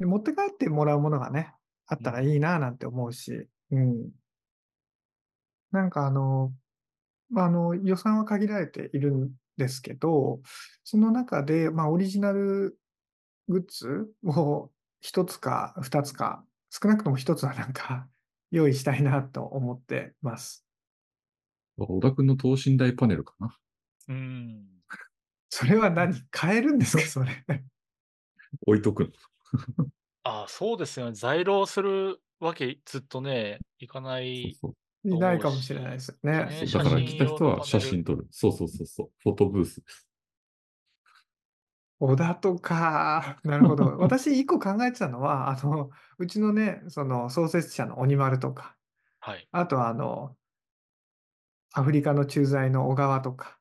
[0.00, 1.52] 持って帰ってもらうものがね、
[1.86, 4.10] あったらいいななんて思うし、うん。
[5.72, 6.52] なんかあの、
[7.30, 10.40] まあ、あの、予算は限られているんですけど、
[10.84, 12.78] その中で、まあ、オリジナル
[13.48, 14.70] グッズを
[15.02, 18.08] 1つか2つか、少なくとも1つはなんか
[18.50, 20.66] 用意したいなと思ってます。
[21.78, 23.56] 小田君の等身大パネルかな。
[24.08, 24.66] うーん。
[25.48, 26.14] それは何？
[26.30, 27.44] 買えるんですか、それ。
[28.66, 29.10] 置いとくの。
[30.22, 31.12] あそうですよね。
[31.14, 34.58] 在庫するわけずっとね、いかなそうい。
[35.04, 36.44] そういないかもしれないですよね。
[36.44, 38.26] ねそうだから来た人は写真撮る。
[38.30, 39.10] そうそうそうそう。
[39.18, 40.06] フォトブースです。
[42.00, 43.96] 小田とか、なるほど。
[44.00, 48.74] 私、一個考えてたのは、あの、うちのね、その創設者の鬼丸とか、
[49.20, 49.46] はい。
[49.52, 50.34] あとはあの、
[51.74, 53.58] アフリカの駐在の小川とか、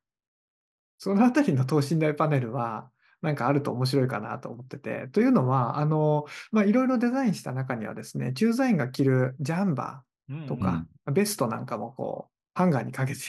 [0.98, 2.90] そのあたりの等身大パネルは、
[3.22, 5.10] なんかあると面白いかなと思ってて。
[5.10, 13.20] というのは、あの、まあ、いろいろデザインした中にはですね、駐在員が着るジャンバうんーとか、ベストなんかもこう、ハンガーにかけて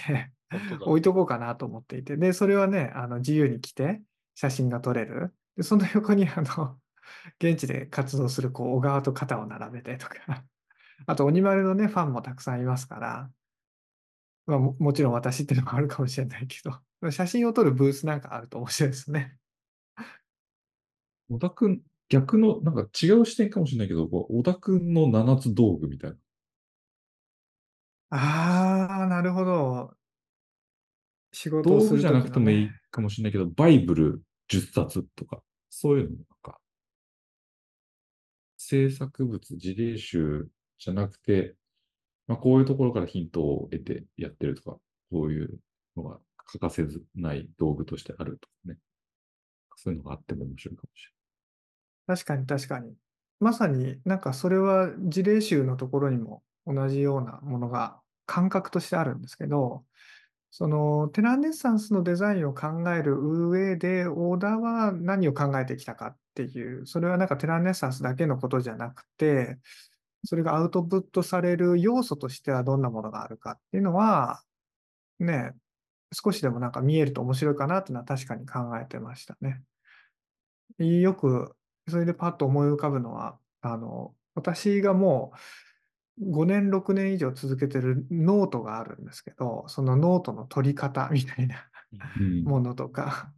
[0.80, 4.02] 置いとこうかなと思っていて、で、それはね、あの自由に着て
[4.34, 5.34] 写真が撮れる。
[5.56, 6.78] で、その横にあの、
[7.38, 10.44] 現地で活動するこう小川と肩を並べてとか、
[11.06, 13.30] あと鬼丸のね、ファンもたくさんいますから、
[14.46, 19.36] まあ、ももちろん私っていうのもあるかもしれないけど、写真を撮るブースなんかあると面白いですね。
[21.28, 26.16] 小田君、逆の、なんか違う視点かもしれないけど、こう小田君の七つ道具みたいな。
[28.10, 29.96] あー、なるほど。
[31.32, 32.80] 仕事を道具するじゃなくてもいいね。
[32.90, 36.60] かもしれないけど、バイブル10冊とか、そういうのなんか、
[38.56, 41.56] 制作物、事例集じゃなくて、
[42.26, 44.78] まあ、こういうところからヒントを得てやってるとか、
[45.10, 45.60] こういう
[45.96, 48.78] のが欠かせずない道具としてあるとかね。
[49.76, 51.08] そういうのがあっても面白いかもし
[52.06, 52.94] 確かに確かに。
[53.40, 57.99] まさになんかそれは事例集のところにも同じようなものが
[58.30, 59.82] 感覚としてあるんですけど、
[60.52, 69.58] そのテランネッサンスのデザインを考える上で、オーダーは何を考えてきたかっていう、それはなんかテランネッサンスだけのことじゃなくて、
[70.24, 74.42] それがアウトプットされる要素としてはどんなものがあるかっていうのは、
[75.18, 75.50] ね、
[76.12, 79.60] 少しでもなんか見えると面白いかなっていうのは確かに考えてましたね。
[80.78, 81.56] よく、
[81.88, 85.36] それでパッと思い浮かぶのは、あの、私がもう
[86.18, 91.68] 5年、6年以上続けてるノートがあるんですけど、そのノートの取り方みたいな
[92.16, 92.50] うん。
[92.50, 93.34] ものとか、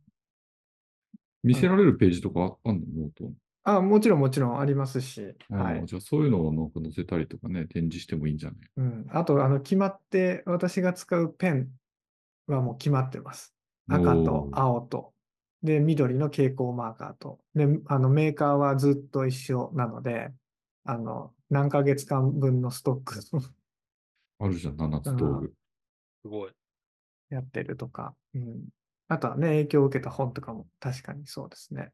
[1.44, 2.86] 見せられるページとかああんの？
[3.04, 3.32] ノート。
[3.64, 5.82] あ、もちろんもちろんありますし、あはい。
[5.82, 8.70] あじゃあそういうのをなんか載せたりとかね、展示してもいいんじゃない？
[8.76, 9.06] うん。
[9.10, 11.70] あと、あの、決まって、私が使うペン
[12.46, 13.54] はもう決まってます。
[13.88, 15.14] 赤と青と、
[15.62, 20.32] で、緑の蛍光マーカーと、で、あの、メーカーはずっと一緒なので、
[20.84, 23.20] あの、何ヶ月間分のストック
[24.38, 25.52] あるじゃん、7つ道具。
[26.22, 26.52] すごい。
[27.28, 28.64] やってるとか、うん。
[29.08, 31.90] あとはね、影響を受けた本とかも確かにそうですね。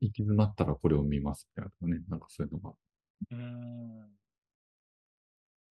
[0.00, 2.02] 行き詰まったらこれを見ますみたいなね。
[2.08, 2.70] なんかそういうのが。
[3.32, 4.08] うーん。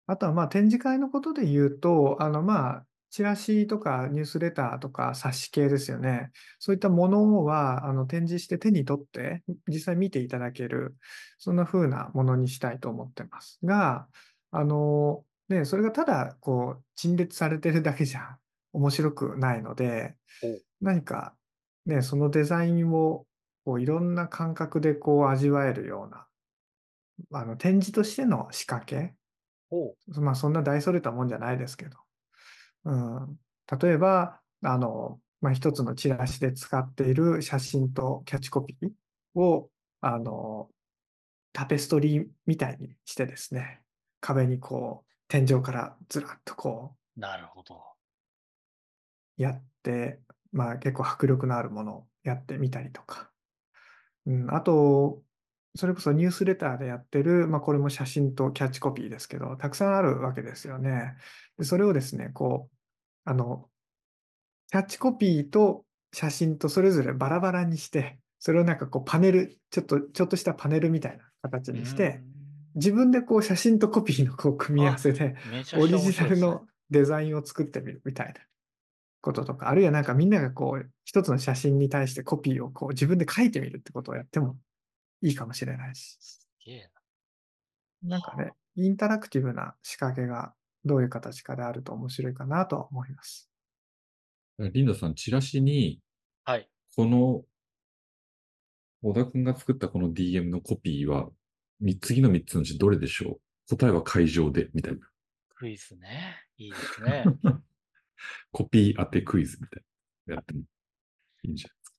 [0.06, 6.32] あとはまあ展示会のことで言うと、あのまあ、チラシとかニュースレターとか冊子系ですよね。
[6.60, 10.96] そういったものはあの展示して手に取って実際見ていただける、
[11.38, 13.60] そんな風なものにしたいと思ってます。
[13.64, 14.08] が、
[14.52, 18.38] あの、ね、それがただこう陳列されてるだけじゃ
[18.74, 21.36] 面白くないのでお、何か
[21.86, 23.26] ね、そのデザインを
[23.66, 26.28] こういろんな感覚でこう味わえるような、
[27.34, 29.16] あの展示としての仕掛け、
[30.22, 31.98] まあそんな大それたもんじゃないですけど、
[32.86, 33.40] うん、
[33.80, 39.70] 例えば、あの、まあ、一つのチラシで使っている写真とキャッチコピーを、
[40.02, 40.70] あの、
[41.54, 43.82] タペストリーみたいにしてですね、
[44.22, 47.76] 壁にこう、天井からずらっとこなるほど。
[49.38, 50.20] うやって、
[50.52, 53.30] まあ結構迫力のあるものをやってみたりとか、
[54.26, 55.22] うん、あと、
[55.80, 61.14] それこそニュースレターでやってる、まあ、これも写真とキャッチコピーですけど、たくさんあるわけですよね。
[61.58, 62.76] でそれをですね、こう、
[63.24, 63.70] あの、
[64.72, 72.20] キャッチコピーと写真とそれぞれバラバラにして、それをなんかこうパネル、ちょっと、ちょっとしたパネルみたいな形にして、
[72.76, 75.38] 自分でこう写真とコピーのこう組み合わせで、
[75.78, 78.34] オリジナルのデザインを作ってみるみたいな
[79.22, 84.58] こととか、あるいはなんかみんながこう、一つの写真に対してコピーをこう自分で書いてみるってことをやっても
[85.22, 86.92] いいかもしれないし、すげえ
[88.04, 90.54] なんかね、インタラクティブな仕掛けが
[90.86, 93.50] どういう形かであると面白いかなとは思います。
[94.60, 96.02] リンダさん、チラシに、
[96.46, 96.54] な。
[96.54, 96.70] はい。
[96.96, 97.46] この、
[99.02, 101.30] 小田君が作ったこの DM のコピーは、
[101.80, 103.40] み次の3つのうちどれでしょ
[103.72, 103.76] う？
[103.78, 105.00] 答えは会場で、みたいな。
[105.56, 106.46] クイズね。
[106.58, 107.24] いいですね。
[108.52, 109.84] コピー当てクイズみたい
[110.28, 110.36] な。
[110.36, 110.62] やっても
[111.44, 111.96] いいんじゃないですか。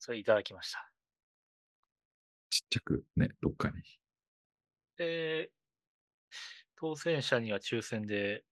[0.00, 0.87] それいただきました。
[2.70, 3.82] ちっちゃくね、どっかに。
[4.96, 5.50] で、
[6.76, 8.44] 当選者には抽選で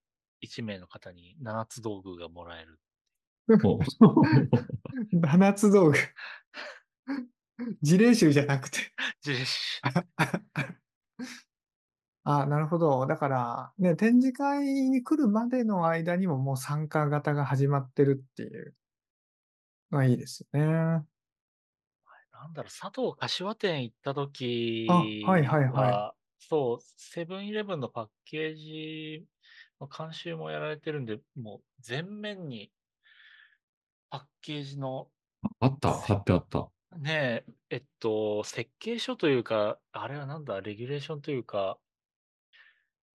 [0.43, 2.79] 1名の方に7つ道具がもらえる。
[3.63, 5.97] もう 七つ道具。
[7.81, 8.79] 事例集じゃなくて。
[9.21, 9.81] ジェシ
[12.23, 13.05] あ、なるほど。
[13.07, 18.75] だから、ね、展示会に来るまでの間にももう参加型が始まってるっていう
[19.91, 21.05] のはいいですよね。
[22.47, 29.25] なんだろう、佐藤柏店行った時あはいはいはいはそう、セブンイレブンのパッケージ
[29.81, 32.71] の監修もやられてるんで、もう全面に
[34.09, 35.09] パッケージの
[35.59, 36.69] あった、貼ってあった。
[36.97, 41.77] ねえ、えっと、設計書というか、あれはなんだ、レギュレーションというか、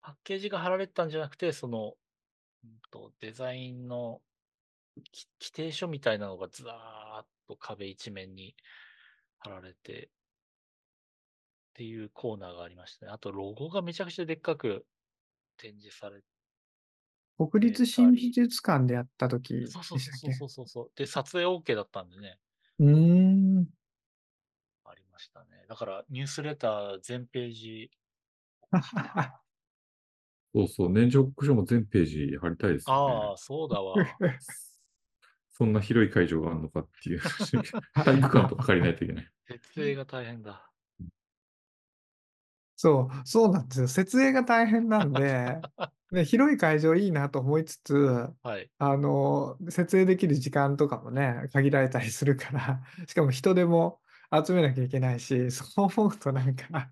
[0.02, 1.94] パッケージが貼られてたんじゃなくて、その、
[2.66, 4.22] うんと、デザインの
[5.12, 8.56] き規定書みたいなのがずらーっと壁一面に
[9.42, 10.12] 貼られて、
[11.72, 13.12] っていうコーナーがありましたね。
[13.12, 14.86] あと、ロゴがめちゃくちゃでっかく
[15.58, 16.28] 展示されて、
[17.38, 20.32] 国立新美術館でやった時でそうそうしたっけ？
[20.32, 20.92] そうそうそうそう。
[20.96, 22.40] で、撮影 OK だったんでね、
[22.80, 23.68] うーん。
[24.84, 25.66] ありましたね。
[25.68, 27.92] だから、ニュースレター全ページ、
[30.54, 33.20] そうそう、年長国書も全ページ貼りたいですよね。
[33.22, 34.22] ああ、そうだわ。
[35.52, 37.22] そんな広い会場があるのかっていう。
[37.94, 39.32] 体育館とか借りないといけない。
[39.48, 40.72] 設営が大変だ。
[42.82, 43.88] そう、そうなんですよ。
[43.88, 45.62] 設営が大変なんで、
[46.12, 47.94] ね、広い会場いいなと思いつつ、
[48.42, 48.72] はい。
[48.80, 54.02] あの、設営できる時間とかもね、限られたりするから、しかも人手も
[54.46, 56.92] 集めなきゃいけないし、そう思うとなんか、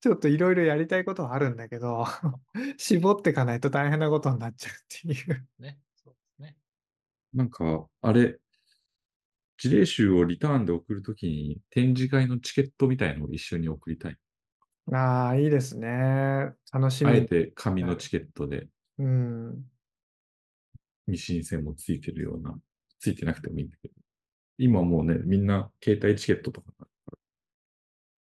[0.00, 2.04] ちょっといろいろやりたいことはあるんだけど、
[2.76, 5.48] 絞っていかないと大変なことになっちゃうっていう。
[5.58, 5.78] ね。
[7.34, 8.38] なんか、あれ、
[9.58, 14.16] 事例集をリターンで送るときに展示会のチケットみたいのを一緒に送りたい。
[14.92, 16.54] ああ、いいですね。
[16.72, 17.10] 楽しみ。
[17.10, 18.68] あえて紙のチケットで
[18.98, 19.70] うん。
[21.06, 22.54] 未申請もついてるような、
[22.98, 23.94] ついてなくてもいいんだけど。
[24.58, 26.72] 今もうね、みんな携帯チケットとか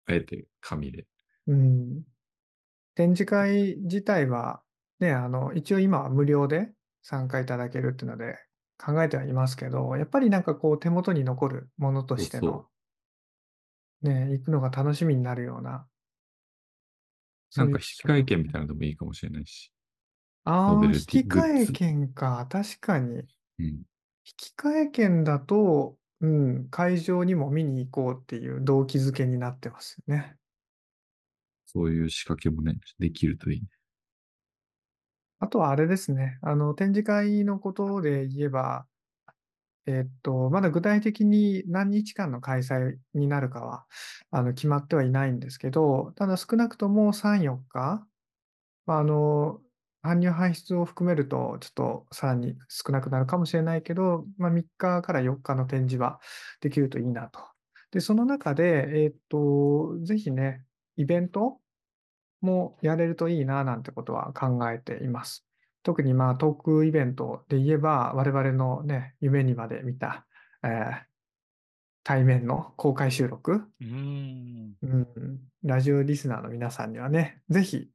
[0.06, 1.06] あえて紙で。
[1.46, 2.02] うん。
[2.94, 4.62] 展示会自体は、
[5.00, 8.38] ね、あの、一応今は無料で参加いただけるっていうので
[8.78, 12.70] 考えてはいますけど、やっぱりなんかこう手元に残るものとそうしての、そ
[14.02, 14.08] う。
[14.08, 15.86] ね、行くのが楽しみになるような、
[17.56, 19.72] なんか引そういう企画換券みたいなのでもいいかもしれないし。
[20.44, 22.46] ああ、ノベル引きティグッズ換え券か。
[22.50, 23.16] 確かに。
[23.58, 23.64] うん。
[23.64, 23.84] 引
[24.36, 30.36] き換え券だと、うん、会場にも見に行こうっていう動機づけになってますよね。
[31.66, 33.66] そういう仕掛けもね、できるといいね。
[35.40, 36.38] あとはあれですね。
[36.42, 38.86] あの、展示会のことで言えば、
[39.86, 43.86] えっと、まだ具体的に何日間の開催になるかは、
[44.30, 48.06] あの、決まってはいないんですけど、ただ少なくとも3、4日、
[48.86, 49.60] まあ、あの、
[50.04, 56.20] 搬入搬出を含めると、ちょっとさらに少なくなるかもしれないけど、まあ、3日から4日の展示は
[56.60, 57.40] できるといいなと。
[57.92, 60.64] で、その中で、えっと、ぜひね、
[60.96, 61.60] イベント
[62.40, 65.46] もやれるといいななんてことは考えています。
[65.82, 70.26] 特にまあトークイベントで言えば、我々のね、夢にまで見た、
[70.62, 71.08] えー
[72.08, 74.74] 対面の公開収録、うん、
[75.62, 77.90] ラジオリスナーの皆さんにはね、ぜひ、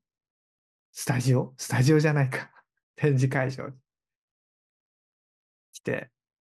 [0.91, 2.51] スタジオ、スタジオじゃないか、
[2.95, 3.73] 展示会場に
[5.71, 6.11] 来て、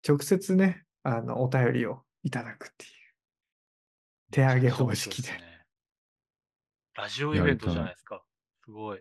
[0.07, 2.91] 直接ね、あの、お便りをいただくっていう。
[4.31, 5.65] 手上げ方式でめちゃくちゃ面白いすね
[7.01, 8.21] ラジオイベントじゃないですか。
[8.65, 8.99] すごい。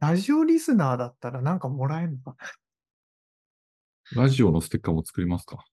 [0.00, 2.36] ラジオリスナーだったらなんかもらえるのか？
[4.16, 5.64] ラジオのステッカーも作りますか？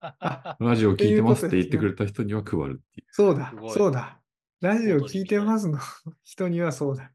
[0.00, 3.06] あ ラジオ聞いてますって言ってくれた人には配るっていう。
[3.10, 4.20] そうだそうだ。
[4.60, 5.78] ラジオ聞いてますの？
[6.24, 7.12] 人にはそうだ。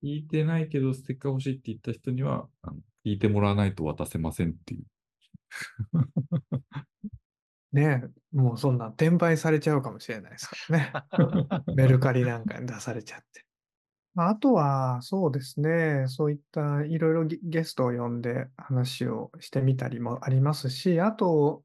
[0.00, 4.84] 聞いてないけどステッカー欲しいって言った人には、あの聞いてもらわないと渡せませんっていう。
[7.72, 8.02] ね
[8.32, 10.92] え、もうそんな転売されちゃうかもしれないですからね。
[11.76, 13.44] メルカリなんかに出されちゃって。
[14.14, 21.62] まああとは、そうですね、そういったいろいろゲゲストを呼んで話をしてみたりもありますし、あと、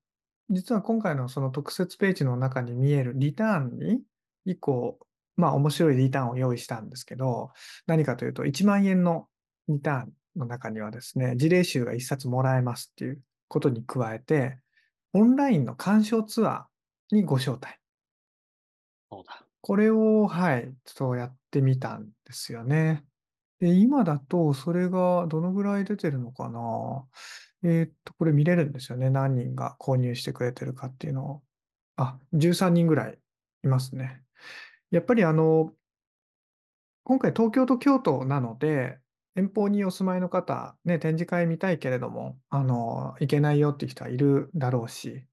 [0.49, 4.01] 実は今回のその特設ページの中に見えるリターンに、
[4.45, 4.99] 以降、
[5.37, 7.51] まあ面白いリターンを用意したんですけど、
[7.87, 9.27] 何かというと、1万円の
[9.69, 14.59] リターンの中にはですね、事例集が1冊もらえますっていうことに加えて、
[15.13, 17.75] オンラインの鑑賞ツアーにご招待。
[19.11, 19.45] そうだ。
[19.61, 23.05] これを、はい、ちょっとやってみたんですよね。
[23.59, 27.05] で、今だと、それがどのぐらい出てるのかな
[27.63, 29.09] えーっと、これ見れるんですよね。
[29.09, 31.43] 何人が購入してくれてるかっていうのを。
[31.95, 33.17] あ、13人ぐらい
[33.63, 34.21] いますね。
[34.91, 35.71] やっぱりあの、
[37.03, 38.97] 今回東京と京都なので、
[39.35, 45.25] 遠方にお住まいの方、ね、展示会見たいけれども、あの、行けないよっていう人はいるだろうし、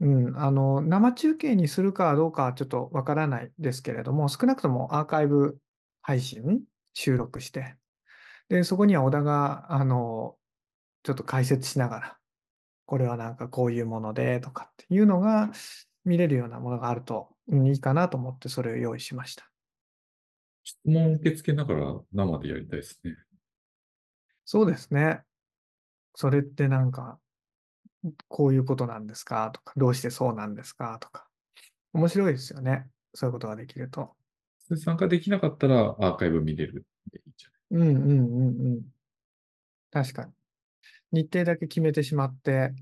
[0.00, 5.58] うん、あの、生中継にするかどうかはちょっとわからないですけれども、少なくともアーカイブ
[6.02, 6.62] 配信、
[6.92, 7.76] 収録して、
[8.48, 10.36] で、そこには小田が、あの、
[11.04, 12.18] ちょっと解説しながら、
[12.86, 15.50] これはなんかこういうものでとかっていうのが
[16.04, 19.53] 見れるようなものがあるといいかなと思ってそれを用意しました。
[20.64, 23.14] 質問受け付けながら生でやりたいですね。
[24.46, 25.20] そうですね。
[26.14, 27.18] それってなんか、
[28.28, 29.50] こういうことなんですか？
[29.52, 30.98] とか、どうしてそうなんですか？
[31.00, 31.26] とか。
[31.92, 32.86] 面白いですよね。
[33.14, 34.14] そういうことができると。
[34.76, 36.74] 参加できなかったらアーカイブ見れるん
[37.10, 38.82] でいいんじゃないうんうんうんうん。
[39.90, 40.32] 確かに。
[41.12, 42.74] 日程だけ決めてしまって、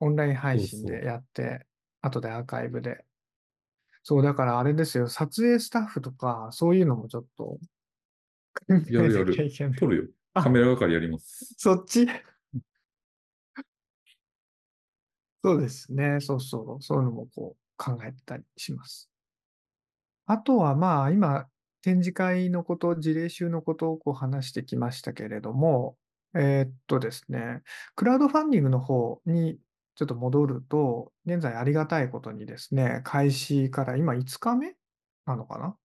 [0.00, 1.66] オンライン配信でそうそうやって、
[2.02, 3.04] 後でアーカイブで。
[4.04, 5.08] そう、だからあれですよ。
[5.08, 7.58] 撮影スタッフとか、そういうのもちょっと、
[8.68, 9.34] やるやる。
[9.76, 10.04] 撮るよ。
[10.34, 11.54] あカメラ係やります。
[11.56, 12.06] そっち？
[15.42, 16.20] そうですね。
[16.20, 16.82] そうそう。
[16.82, 19.10] そういうのもこう考えたりします。
[20.26, 21.46] あとはまあ今、
[21.82, 25.96] 展示会のこと、事例集のことをこう話してきましたけれども、
[26.34, 27.62] えーっとですね、
[27.94, 29.58] クラウドファンディングの方に
[29.96, 34.74] ちょっと戻ると、現在ありがたいことにですね、開始から今5日目
[35.26, 35.76] なのかな？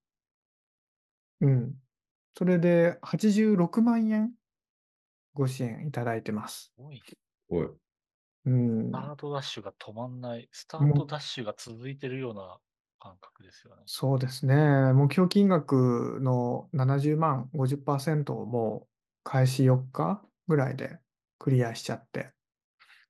[1.42, 1.74] うん。
[2.36, 4.32] それで86万円
[5.34, 6.72] ご支援いただいてます。
[6.76, 7.02] すごい。
[7.48, 7.68] おい。
[8.46, 8.98] うんスタ。
[8.98, 10.48] ートダッシュが止まんない。
[10.52, 12.58] スタートダッシュが続いてるような
[12.98, 13.82] 感覚ですよね。
[13.86, 14.92] そうですね。
[14.92, 18.88] 目標金額の70万、50%をもう
[19.24, 20.98] 開始4日ぐらいで
[21.38, 22.32] クリアしちゃって、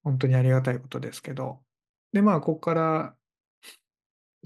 [0.03, 1.61] 本当にありがたいことですけど。
[2.13, 3.15] で、まあ、ここから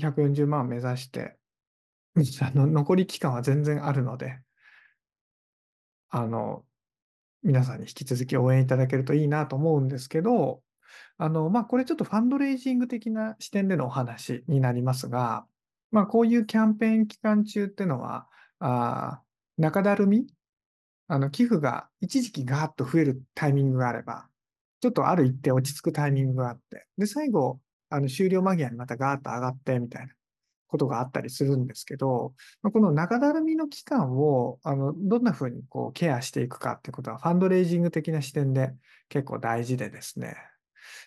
[0.01, 1.37] 140万目指して、
[2.43, 4.41] あの残り期間は全然あるので、
[6.11, 6.65] あの、
[7.43, 10.63] 皆さんに引き続き応援いただけるといいなと思うんですけど、
[11.19, 15.47] あの、まあ、これちょっとファンドレイジング的な視点でのお話になりますが、
[15.91, 18.29] まあ、こういうキャンペーン期間中っていうのは、
[18.61, 19.21] あ
[19.59, 20.27] 中だるみ？
[21.07, 24.29] あの、寄付が一時期ガーッと増えるタイミングがあれば、
[24.85, 27.59] ちょっとある一定落ち着くタイミングがあって、で、最後、
[27.89, 30.12] あの、終了間際にまたガーッと上がってみたいな
[30.66, 38.74] ことがあったりするんですけど、この中だるみの期間を、あの、どんな風にこうケアしていくかってことは、ファンドレイジング的な視点で
[39.09, 40.37] 結構大事でですね。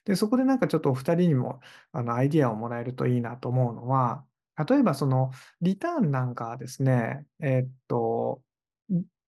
[0.06, 1.60] で、そこでなんかちょっとお二人にも、
[1.92, 4.26] あの、アイディアをもらえるといいなと思うのは、
[4.68, 5.30] 例えばその、
[5.62, 8.42] リターンなんかはですね、えっと、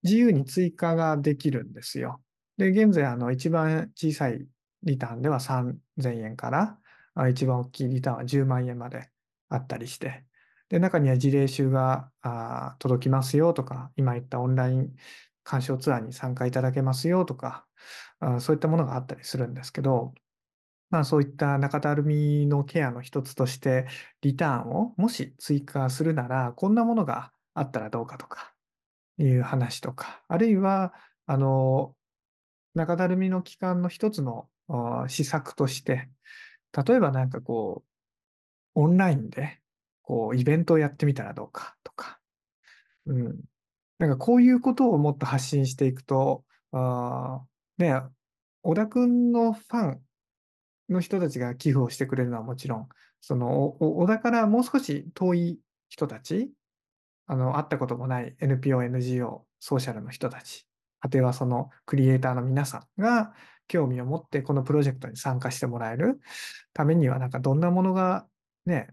[0.02, 2.20] 自由に追加ができるんですよ。
[2.60, 4.46] で、現在、あの、一番小さい
[4.84, 6.78] リターンでは3000円から、
[7.30, 9.10] 一番大きいリターンは10万円まで
[9.50, 10.26] あったりして、
[10.70, 12.12] で、中には事例集が
[12.80, 14.96] 届きますよとか、今言ったオンライン
[15.44, 17.66] 鑑賞ツアーに参加いただけますよとか、
[18.42, 20.14] そういったものがあったりするんですけど、
[20.92, 23.88] まあそういった中だるみのケアの一つとして、
[24.22, 28.54] リターンをもし追加するなら、こんなものがあったらどうかとか、
[29.20, 30.94] いう話とか、あるいは、
[31.28, 31.96] あの、
[32.76, 34.48] 中だるみの期間の一つの
[35.08, 36.10] 施策として、
[36.88, 37.84] 例えばなんかこ
[38.76, 39.60] う、オンラインで、
[40.04, 42.20] こう、イベントをやってみたらどうかとか、
[43.06, 43.40] うん。
[43.98, 47.42] なんかこういうことをもっと発信していくと、あ
[47.78, 48.02] ね、
[48.62, 50.02] 小田くんのファン
[50.90, 52.90] の人たちが寄付をしてくれるのはもちろん、
[53.20, 55.60] その、小田からもう少し遠い
[55.90, 56.52] 人たち、
[57.26, 60.69] あの、会ったこともない NPO、NGO、ソーシャルの人たち、
[61.02, 63.34] 果てはそのクリエイターの皆さんが
[63.68, 66.20] 興味を持ってこのプロジェクトに参加してもらえる
[66.74, 68.28] ためには、なんかどんなものが
[68.66, 68.90] ね、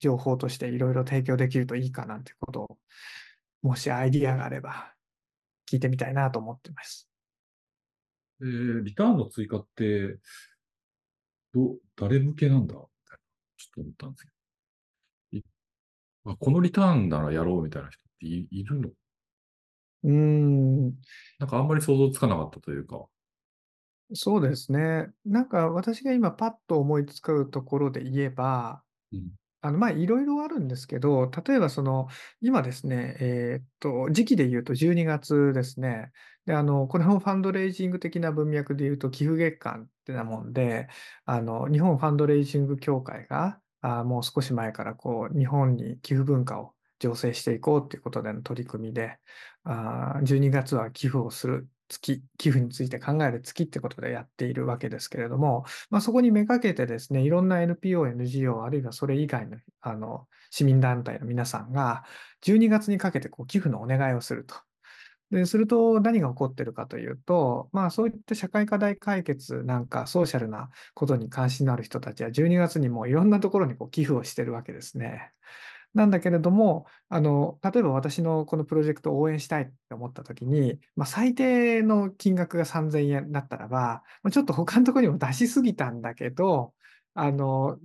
[0.00, 2.78] 情報としていろいろ提供できるといいかなんてことを、
[3.62, 4.94] もしアイディアがあれば
[5.68, 7.08] 聞いてみたいなと思ってます。
[8.40, 10.18] えーリターンの追加って、
[11.52, 12.88] ど、誰向けなんだ、ちょっ
[13.74, 14.32] と思ったんですけど。
[16.24, 18.90] あこのリターンならやろうみたいな人っていいるの？
[20.04, 20.86] うーん、
[21.38, 23.06] なんかあんまり想像つかなかったというか。
[24.14, 25.06] そうですね。
[25.24, 29.32] なんか私が今パッと思いつくところで言えば、うん。
[29.62, 32.08] あの、まあ、いろいろあるんですけど、例えばその、
[32.40, 36.12] 今ですね、えーっと、時期で言うと12月ですね。
[36.46, 40.88] で、あの、これもファンドレイジング的な文脈で言うと、寄付月間ってなもんで、
[41.26, 49.18] あの、日本ファンドレイジング協会が、あもう少し前からこう、日本に寄付文化を醸成していこうっていうことでの取り組みで、
[49.64, 62.04] あ12月は寄付をする月、寄付について考える月ってことでやっているわけですけれども、まあ、そこにめがけてですね、いろんな NPO、NGO、あるいはそれ以外のあの市民団体の皆さんが、
[62.42, 64.54] 12月にかけてこう寄付のお願いをすると。
[65.30, 75.32] ですると何が起こってるかというと、まあそういった社会課題解決なんかソーシャルなことに関心のある人たちは12月にもういろんなところにこう寄付をしてるわけですね。
[75.94, 86.74] なんだけれども、あの、例えば私のこのプロジェクトを応援したいって思ったときに、まあ、最低の金額が3000円だったらば、まあちょっと他のところにも出しすぎたんだけど、
[87.14, 87.78] あの、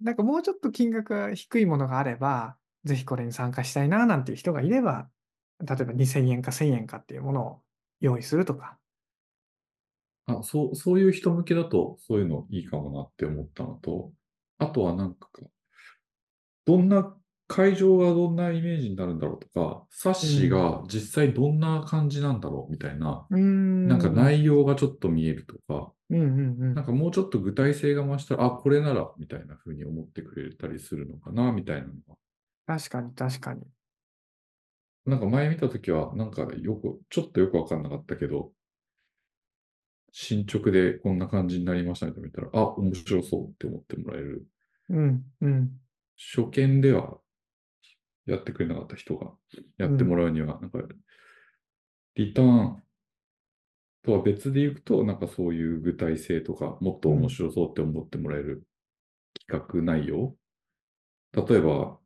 [0.00, 5.08] なんかもうちょっと金額が低いものがあれば、ぜひこれに参加したいななんていう人がいれば、
[5.60, 7.62] 例えば2000円か1000円かっていうものを
[8.00, 8.78] 用意するとか。
[10.26, 14.12] あ、そう、そういう人向けだと、そういうのいいかもなって思ったのと、
[14.58, 15.28] あとはなんか、
[16.64, 17.16] どんな、
[17.52, 23.88] 会場がどんなイメージになるんだろうとか、冊子が実際どんな感じなんだろうみたいな、うーん。
[23.88, 26.74] なんか内容がちょっと見えるとか、うんうんうん。
[26.74, 32.14] なんかもうちょっと具体性が増したら、あ、これなら、みたいな風に思ってくれたりするのかな、みたいなのが。
[32.66, 33.62] 確かに確かに。
[35.04, 38.52] なんか前見たときは、なんかよく、ちょっとよくわかんなかったけど、
[40.12, 44.46] 進捗でこんな感じになりましたねと見たら、あ、面白そうって思ってもらえる。
[44.88, 45.80] うんうん。
[46.16, 47.18] 初見では
[48.26, 49.32] やってくれなかった人が
[49.78, 50.78] やってもらうには、なんか、
[52.14, 52.82] リターン
[54.02, 58.66] とは別でいくと、なんかそういう具体性とか、もっと面白そうって思ってもらえる
[59.48, 60.36] 企画内容？
[61.32, 61.98] 例えば、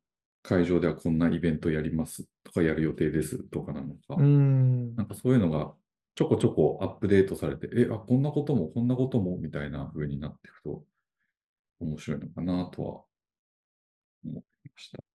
[0.43, 4.95] 会場ではこんなイベントやりますとかやる予定ですとかなのか、ん。
[4.95, 5.75] なんかそういうのが
[6.15, 10.85] ちょこちょこアップデートされて、え、あ、こんなこともこんなこともみたいな風になっていくと
[11.81, 13.03] 面白いのかなとは
[14.25, 14.43] 思いま
[14.77, 15.06] した。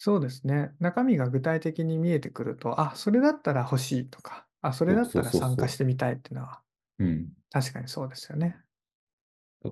[0.00, 0.70] そうですね。
[0.78, 6.62] 中身が具体的に見えてくると、あ、それだったら欲しいとか、あ、それだったら参加してみたいっていうのは、
[7.00, 7.32] うん。
[7.50, 8.60] 確かにそうですよね。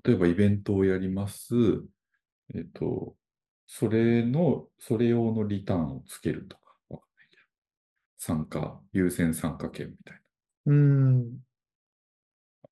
[0.04, 1.54] 例えばイベントをやります。
[2.54, 3.16] えっと、
[3.66, 7.42] それの、それ用のリターンをつけるとか、わかんないけど。
[8.18, 10.22] 参加、優先参加券みたい
[10.66, 11.46] うーん。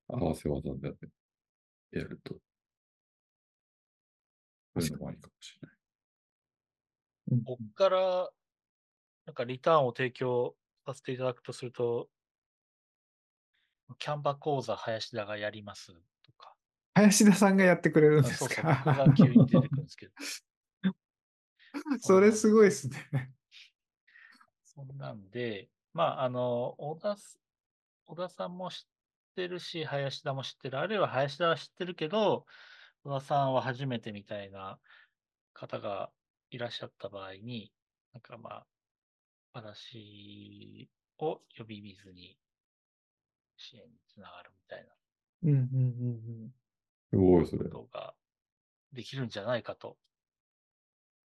[0.08, 0.16] な。
[0.16, 0.94] 合わせ技で
[1.92, 2.40] やると。
[4.74, 5.73] そういうのもありかもしれない。
[7.30, 8.30] うんこっから、
[9.26, 10.54] なんかリターンを提供
[10.86, 12.08] させていただくとすると、
[13.98, 16.54] キャンバ講座林田がやりますとか、
[16.94, 20.12] 林田さんがやってくれるんですそうそう、急に出てくるんですけど、
[22.00, 23.32] それすごいですね。
[24.64, 27.38] そんなんで、まあ、あの、小田す、
[28.06, 28.78] 小田さんも知っ
[29.36, 30.78] てるし、林田も知ってる。
[30.78, 32.46] あるいは林田は知ってるけど、
[33.04, 34.78] 小田さんは初めてみたいな
[35.52, 36.10] 方が
[36.54, 37.72] いらっしゃった場合に、
[38.12, 38.66] なんかまあ、
[39.54, 40.88] 私
[41.18, 42.38] を呼び水に
[43.56, 44.92] 支援につながるみたいな
[45.42, 45.64] うんうんうんう
[46.46, 46.54] ん。
[47.10, 47.70] すごい、それこ。
[47.70, 48.14] とが
[48.92, 49.96] できるんじゃないかと。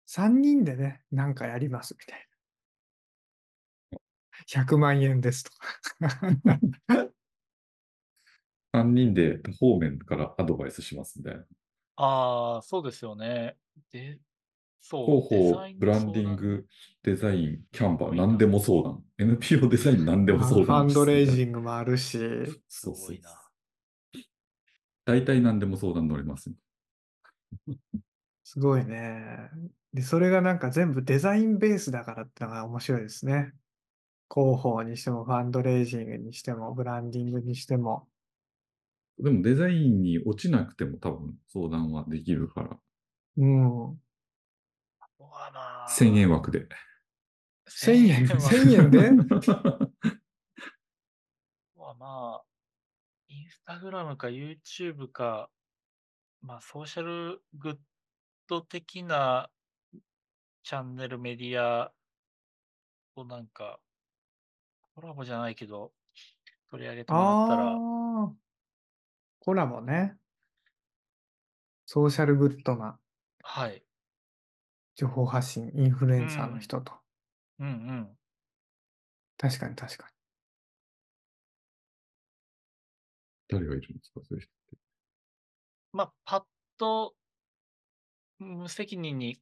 [0.05, 3.99] 3人でね、なんかやりますみたいな。
[4.47, 7.07] 100万円ですとか。
[8.73, 11.45] 3人で多方面からアドバイスしますみたいな。
[11.95, 13.55] ああ、そうですよね。
[13.91, 14.19] で、
[14.91, 16.67] 広報ブランディング、
[17.03, 19.03] デザイン、キャンバー、何でも相談。
[19.17, 20.87] NPO デザイン何でも相ファ談。
[20.89, 22.17] ンドレインジングもあるし、
[22.67, 23.29] すごいな。
[25.05, 26.51] 大体何でも相談乗ります。
[28.43, 29.49] すごいね。
[29.93, 33.53] で、それがなんか全部デザインベースだからってのが面白いですね。
[34.33, 38.09] 広報にしても、ファンドレイジングにしても、ブランディングにしても。
[39.17, 42.79] でもデザインに落ちなくても多分相談はできるから、
[43.37, 44.02] うん。
[45.33, 46.67] うわまあ1000円枠で。
[47.67, 48.99] 1000円、は1000円で？
[51.75, 52.45] はまあ、
[53.27, 55.49] インスタグラムか YouTube か、
[56.41, 57.77] まあ、ソーシャルグッ
[58.47, 59.49] ド的な
[60.63, 61.91] チャンネルメディア
[63.15, 63.79] となんか、
[64.95, 65.93] コラボじゃないけど、
[66.69, 67.75] 取り上げてもらったら、
[69.39, 70.17] コラボね。
[71.85, 72.97] ソーシャルグッドな
[73.43, 73.83] はい。
[74.95, 76.93] 情報発信、インフルエンサーの人と。
[77.59, 78.17] うんうん。
[79.37, 80.09] 確かに確か
[83.47, 84.77] 誰がいるんですかそういう人って。
[85.91, 86.43] まあ、パッ
[86.77, 87.15] と
[88.37, 89.41] 無責任に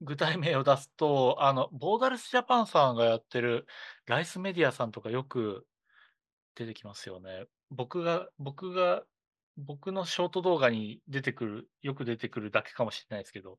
[0.00, 3.66] 具体名を出すと、あの、ボーダレスジャパンさんがやってる
[4.06, 5.66] ライスメディアさんとかよく
[6.54, 7.46] 出てきますよね。
[7.70, 9.04] 僕が、僕が、
[9.56, 13.58] 僕のショート動画に出てくる、よく出てくるだけかもしれないですけど。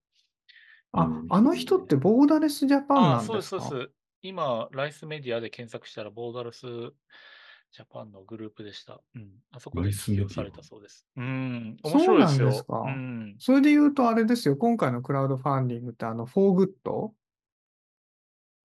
[0.91, 3.91] あうん、あの人ってボーダレスジャパンああ、なんそうです、ですかそうです。
[4.21, 6.65] 今、ライスメディアで検索したら、ボーダレス
[7.71, 8.99] ジャパンのグループでした。
[9.15, 9.29] うん。
[9.51, 11.07] あそこで起用されたそうです。
[11.15, 11.77] うん。
[11.85, 12.45] そう面白いですよ。
[12.47, 12.79] なんですか？
[12.79, 13.35] うん。
[13.37, 17.13] それで言うとあれですよ、今回のクラウドファンディングってあの、フォーグッド？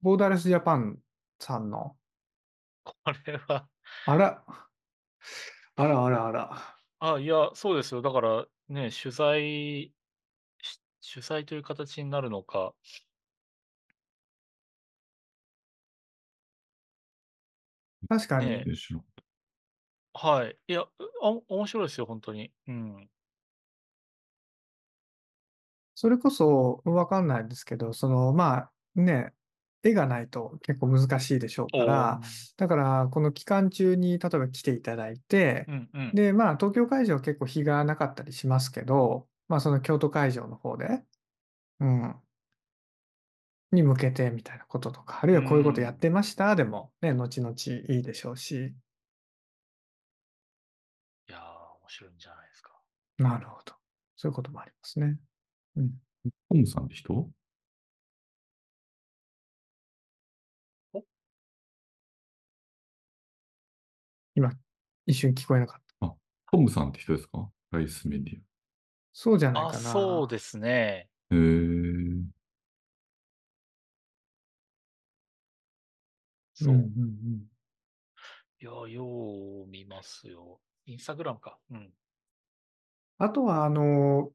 [0.03, 0.99] ボーダレスジャパン
[1.39, 1.97] さんの、
[2.83, 2.95] こ
[3.27, 3.69] れは、
[4.07, 4.45] あら、
[5.77, 6.77] あらあらあら。
[6.99, 8.03] あ、いや、そうですよ。
[8.03, 9.94] だからね、取材し、
[11.07, 12.75] 主催という形になるのか。
[18.09, 18.65] 確かに、ね
[20.13, 20.59] はい。
[20.69, 20.89] いや、う
[21.23, 22.53] あ、面白いですよ、本当に。
[22.69, 23.11] うん。
[25.95, 28.55] それこそわかんないですけど、その、ま
[28.97, 29.33] あね、
[29.83, 32.21] 絵がないと結構難しいでしょうから、
[32.57, 36.13] だからこの期間中に例えば来ていただいてう、んうん。
[36.13, 41.05] で、まあ東京会場は結構日がなかったりしますけど、まあその京都会場の方で、
[41.79, 42.17] うん、
[43.71, 46.57] に向けてみたいなこととか、あるいはこういうことやってました？
[46.57, 47.55] でもね、後々
[47.89, 48.75] いいでしょうし、
[51.29, 52.73] いやー、面白いんじゃないですか。
[53.19, 53.75] なるほど。
[54.17, 55.19] そういうこともありますね。
[55.77, 55.91] うん。
[56.51, 57.31] トムさんって人？
[64.35, 64.51] 今、
[65.07, 66.17] 一瞬聞こえなかった。
[66.51, 67.49] トムさんって人ですか？
[67.71, 68.41] ライスメディ
[69.17, 69.79] そうじゃないあ、かな。
[69.79, 71.09] そうですね。
[71.31, 71.37] ア。
[71.37, 72.25] へー。
[76.53, 76.75] そう。
[76.75, 77.47] うんうんうん。
[78.61, 80.61] いやー、よう見ますよ。
[80.87, 81.57] インスタグラムか。
[81.71, 81.91] うん。
[83.19, 84.33] あとは、あの、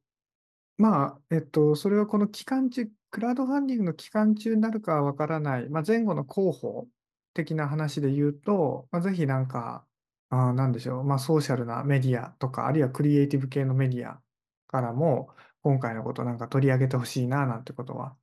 [0.78, 6.88] まあ、えっと、それはこの期間中、クラウドファンディングの期間中になるかはわからない、まあ、前後の広報
[7.34, 9.84] 的な話で言うと、まあ、ぜひなんか、
[10.30, 14.22] あーなんでしょう、まあ、ソーシャルなメディアとか、あるいはクリエイティブ系のメディア
[14.70, 15.30] からも、
[15.62, 18.14] 今回のことなんか取り上げてほしいな、なんてことは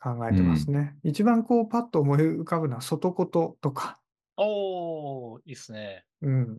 [0.00, 0.96] 考えてますね。
[1.02, 3.98] 一番こう、パッと思い浮かぶのは、外こととか、
[4.36, 6.04] おー、いいっすね。
[6.22, 6.58] うん。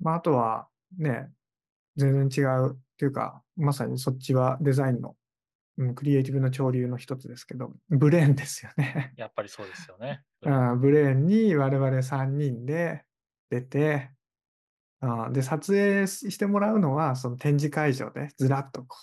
[0.00, 1.28] まあ、あとはね、
[1.96, 5.16] 全然違うっていうか、まさにそっちはデザインの、
[5.78, 9.12] うん、クリエイティブの潮流の一つですけど、ブレーンですよね。
[9.16, 10.22] やっぱりそうですよね。
[10.42, 13.04] うんブレーンに我々3人で
[13.50, 14.10] 出て、
[15.04, 18.96] あで、撮影してもらうのは、その展示会場でずらっとこ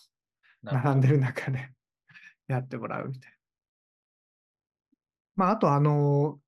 [0.64, 1.70] う並んでる中で、
[2.48, 3.38] やってもらうみたいな。
[5.36, 6.40] まあ、あとあの、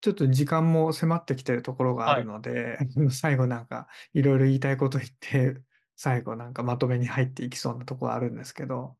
[0.00, 2.26] ちょっと時間も迫ってきてるところがあるはい。
[2.26, 2.78] ので、
[3.10, 5.60] 最後なんかいろいろ言いたいこと言って、
[5.96, 8.96] 最後なんかまとめに入っていきそうなところあるんですけど、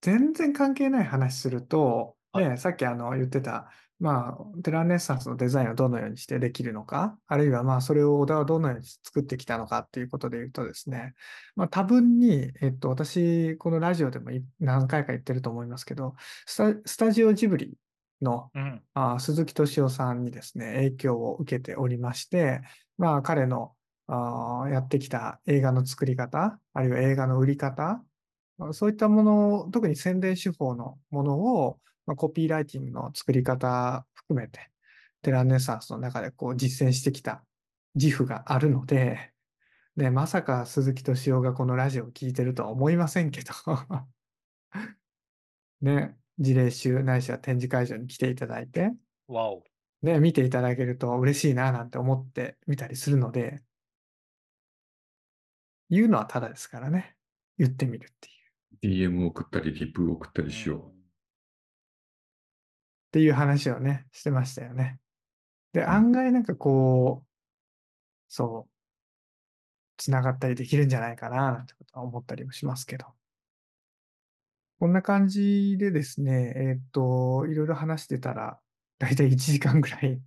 [0.00, 2.48] 全然関係ない話すると、はい。
[2.48, 3.70] ね、さっきあの言ってた、
[4.00, 11.14] まあ、テラネッサンスのデザインをどのようにしてできるのか、あるいはまあそれを小田はどのように作ってきたのかっていうことで言うとですね、
[11.56, 16.14] まあ多分に、えっと、私、このラジオでもい何回か言ってると思いますけど、
[16.46, 17.76] スタ、スタジオジブリ
[18.20, 18.82] のうん。
[18.94, 22.60] あ鈴木敏夫さんにですね、影響を受けておりまして、
[22.96, 23.72] まあ彼の
[24.06, 28.02] あーやってきた映画の作り方、あるいは映画の売り方、
[28.58, 31.78] まあそういったものを、特に宣伝手法のものを、
[32.08, 34.70] まあ、コピーライティングの作り方含めて、
[35.20, 37.44] テラネッサンスの中でこう実践してきた
[37.96, 39.34] 自負があるので、
[39.94, 43.52] ね、まさか鈴木敏夫がこのラジオを聞いてるとは思いませんけど、
[45.82, 48.90] ね、事例集ないしは展示会場に来ていただいて、
[49.26, 49.62] わお。
[50.00, 53.60] ね、見ていただけると嬉しいななんて思ってみたりするので、
[55.90, 57.16] 言うのはただですからね。
[57.58, 58.30] 言ってみるって
[58.86, 59.10] いう。
[59.10, 60.97] DM 送ったり、リプ送ったうりしよん。
[63.08, 65.00] っていう話をね、してましたよね。
[65.72, 65.84] で。
[65.84, 67.28] 案外なんかこう、
[68.28, 68.70] そう、
[69.96, 73.06] つながったりできるんじゃないかななんてことは思ったりもしますけど。
[74.78, 78.60] こんな感じでですね、えーっと、いろいろ話してたら、
[78.98, 80.20] だいたい1時間ぐらい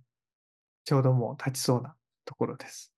[0.84, 2.92] ちょうどもう経ちそうなところです。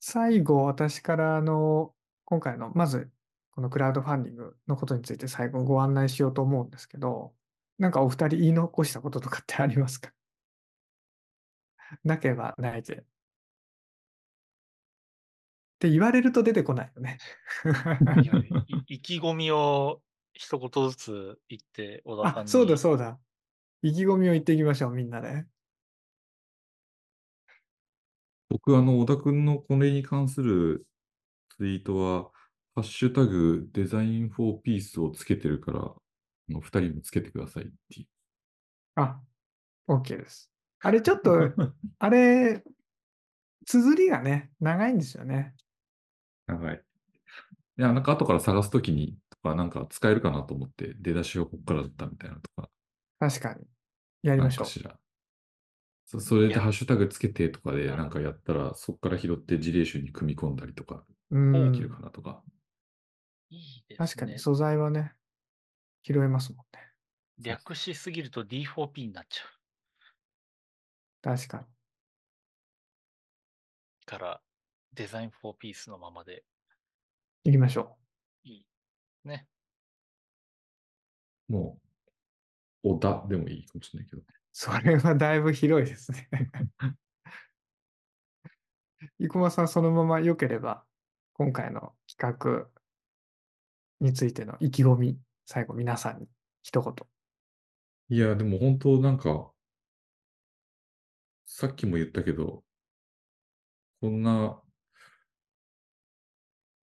[0.00, 1.94] 最後、私からあの、
[2.26, 3.10] 今回の、まず、
[3.52, 7.32] このクラウドファンディングのことについて最後ご案内しようと思うんですけど、
[7.78, 10.12] なんかお二人言い残したこととかってありますか？
[12.04, 12.96] なければないで。
[12.96, 13.04] っ
[15.78, 17.18] て言われると出てこないよね。
[18.88, 20.02] 意気込みを
[20.32, 22.76] 一言ずつ言って、小田さあ、んそうだに。
[22.76, 23.20] そうだ。
[23.82, 25.46] 意気込みを言っていきましょう、みんなで。
[28.48, 30.86] 僕、あの、小田くんのこれに関する
[31.58, 32.32] ツイートは、
[32.74, 35.96] ハッシュタグデザインフォーピースをつけてるから、あ
[36.48, 38.08] の二人もつけてくださいってい
[38.96, 39.20] あ、
[39.88, 40.50] OK です。
[40.80, 41.76] あれちょっと、う。
[41.98, 42.64] あれ、
[43.66, 45.54] 綴りがね、長いんですよね。
[46.46, 46.84] 長い。
[47.78, 52.70] いや、なんか後から探すときに、とか、なんか使えるかなと思って、出だしはここからだったみたいなとか、
[53.18, 53.66] 確かに。
[54.22, 54.98] やりなましょんかしら。
[56.06, 61.36] そそれでハッシュタグつけてとかでなんかやったら、そこから拾って事例集に組み込んだりとかう。
[61.36, 61.90] うできるん。
[61.90, 62.42] かなとか。
[63.50, 64.38] いいで確かにすね。
[64.38, 65.14] 素材はね、
[66.08, 66.82] 拾えますもんね。
[67.38, 69.46] 略しすぎると D4P になっちゃう
[71.20, 71.64] 確かに。
[74.06, 74.40] から、
[74.94, 76.44] デザイン4ピースのままで
[77.44, 77.98] 行きましょ
[78.44, 78.66] いい
[79.24, 79.46] ね。
[81.46, 81.78] も
[82.82, 84.22] う、おだでもいいかもしれないけど。
[84.22, 84.24] う。
[84.52, 86.30] それはだいぶ広いですね。
[89.18, 90.86] 生駒さん、そのまま良ければ、
[91.34, 92.70] 今回の企画
[94.00, 95.20] についての意気込み、
[95.50, 96.26] 最後皆さんに
[96.62, 96.94] 一言。
[98.10, 99.50] いや、でも本当なんか、
[101.46, 102.62] さっきも言ったけど、
[104.02, 104.60] こんな、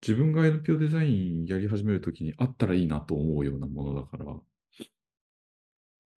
[0.04, 4.26] 自分が NPO デザインやり始めるときにあったらいいなと思うようなものだから、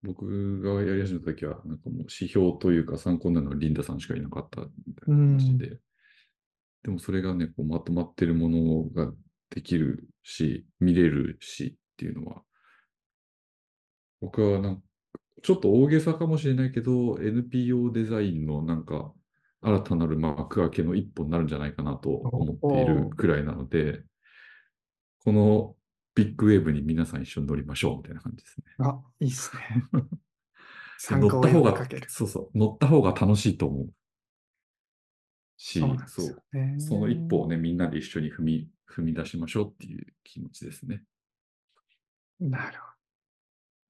[0.02, 5.80] 僕がやり始めたときは、なんかもう指標というか参考になるのはリンダさんしかいなかったみたいな話で、
[6.84, 9.14] でもそれがね、こうまとまってるものが
[9.50, 12.44] できるし、見れるしっていうのは、
[14.22, 14.82] 僕はなんか、
[15.42, 19.14] ちょっと大げさかもしれないけど、NPO デザインのなんか、
[19.62, 24.04] 新たなる幕開けの一歩になるんじゃないかなと思っているくらいなので、
[25.24, 25.76] この
[26.16, 28.66] ビッグウェーブに皆さん一緒に乗りましょうみたいな感じですね。
[28.80, 29.86] あ、いいっすね。
[31.12, 31.88] 乗った方が。
[32.08, 33.94] そうそう、乗った方が楽しいと思う
[35.58, 36.44] し、そうなんですそう。
[36.80, 41.04] その一歩をね、みんなで一緒に踏み、踏み出しましょうっていう気持ちですね。
[42.50, 42.94] なるほど。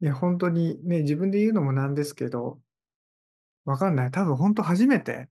[0.02, 2.62] いや、本当にね、自分で言うのもなんですけど、
[3.66, 4.12] わかんない。
[4.12, 5.30] 多分本当初めて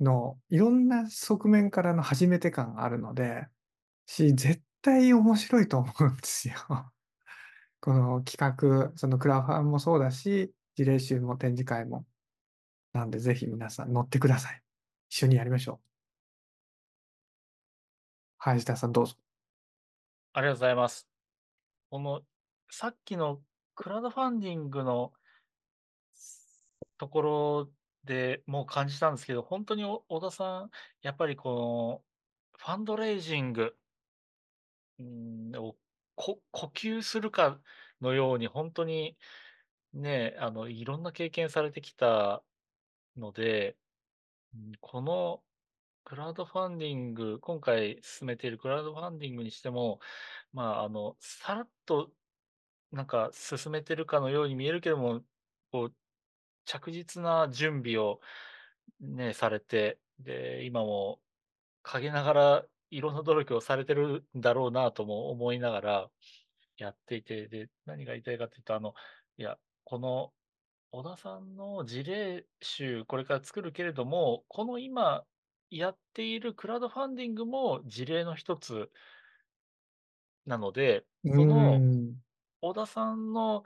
[0.00, 3.46] の、いろんな側面からの初めて感があるので、
[4.06, 6.54] し、絶対面白いと思うんですよ。
[7.80, 8.38] この企
[8.90, 12.06] 画、そのクラファンもそうだし、事例集も展示会も。
[12.92, 14.62] なんで、ぜひ皆さん乗ってください。
[15.08, 15.86] 一緒にやりましょう。
[18.38, 19.14] 林田さんどうぞ。
[20.32, 21.09] ありがとうございます。
[21.90, 22.22] この、
[22.70, 23.42] さっきの
[23.74, 25.12] クラウドファンディングの
[26.98, 27.70] ところ
[28.04, 30.70] でもう感じたんですけど、本当に小田さん、
[31.02, 32.04] やっぱりこの、
[32.58, 33.76] ファンドレイジング、
[35.56, 35.76] を
[36.14, 37.58] こ呼吸するか
[38.00, 39.16] のように、本当に
[39.92, 42.44] ね、あの、いろんな経験されてきた
[43.16, 43.76] ので、
[44.80, 45.42] この
[46.10, 50.00] クラウドファンディング、今回進めているクラウドファンディングにしても、
[50.52, 52.10] まあ、あの、さらっと
[52.90, 55.20] なんか進めてるかのように見えるけども、
[55.70, 55.94] こう、
[56.64, 58.18] 着実な準備を
[58.98, 61.20] ね、されて、で、今も
[61.84, 66.10] 陰ながらいろんな努力をされてるんだろうなとも思いながら
[66.76, 68.94] やっていて、で、何が言いたいかっていうと、あの、
[69.38, 70.32] いや、この
[70.90, 75.24] 小田さんの事例集、これから作るけれども、この今
[75.70, 78.90] やっているクラウドファンディングも事例の一つ
[80.46, 82.22] なので、うそのん。
[82.60, 83.64] 小田さんの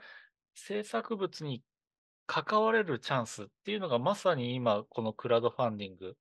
[0.55, 1.63] 制作物に
[2.27, 6.17] 関われるチャンスっていうのがまさに今このクラウドファンディング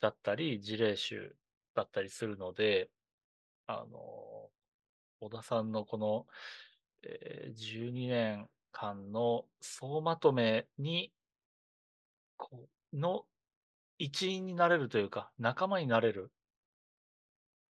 [0.00, 1.36] だったり、事例集
[1.74, 2.90] だったりするので、
[3.66, 4.50] あの、
[5.20, 6.26] 小田さんのこの、
[7.02, 11.12] えー12年間の総まとめに、
[12.92, 13.26] の
[13.98, 16.30] 一員になれるというか、仲間になれる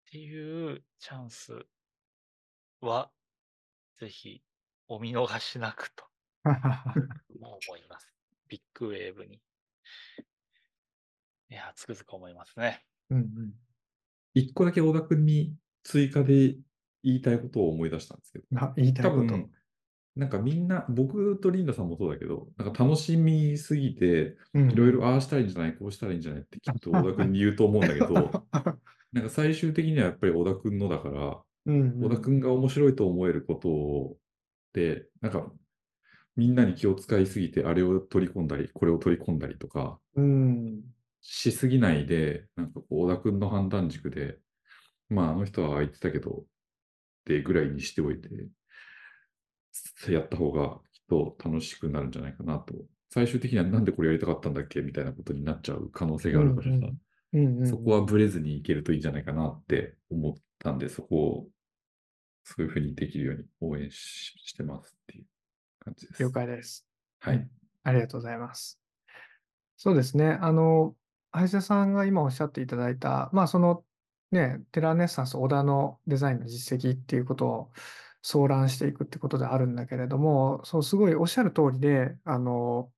[0.07, 1.65] っていうチャンス
[2.81, 3.11] は、
[3.99, 4.43] ぜひ
[4.87, 6.05] お見逃しなくと
[7.39, 8.13] も思います。
[8.47, 9.41] ビッグウェーブに。
[11.49, 12.83] いや、つくづく思いますね。
[13.09, 13.53] うんうん。
[14.33, 16.57] 一個だけ小田君に追加で
[17.03, 19.23] 言いたいことを思い出したんですけど、あ言いたい多こと。
[19.25, 19.51] 分、
[20.15, 24.71] なんかみんな、僕とリンダさんもそうだけど、なんか楽しみすぎて、うん。
[24.71, 28.13] いろいろああしたらいいんじゃない、こうしたらいいんじゃないってきっと小田君に言うと思うんだけど、
[29.11, 34.17] なんか最終的にはやっぱり小田君のだから、うん小田君が面白いと思えることを、
[34.73, 35.51] で、なんか、
[36.35, 40.81] みんなに気を使いすぎて、あれを取り込んだり、これを取り込んだりとか、うん。
[41.21, 44.37] しすぎないで、なんか小田君の判断軸で、
[45.09, 46.43] まあ、あの人は言ってたけど、っ
[47.25, 48.29] てぐらいにしておいて、
[50.09, 52.73] やった方がきっと楽しくなるんじゃないかなと。
[53.09, 61.47] 最終的にはなんでこれやりたかったんだっけみたいなことになっちゃう可能性があるからそこはブレずにいけるといいんじゃないかなって思ったんで、そこを
[62.43, 65.25] そういうふうにできるように応援ししてますっていう
[65.79, 66.23] 感じです。
[66.23, 66.85] 了解です。
[67.19, 67.47] はい。
[67.83, 68.79] ありがとうございます。
[69.77, 70.37] そうですね。
[70.41, 70.95] あの、
[71.31, 73.83] 林田さんが今おっしゃっていただいた、まあ、その
[74.31, 77.71] ね、テラーネッサンス小田のデザインの実績っていうことを
[78.27, 82.91] 総覧していくってことであるんだけれども、そう、すごいおっしゃる通りで、あの、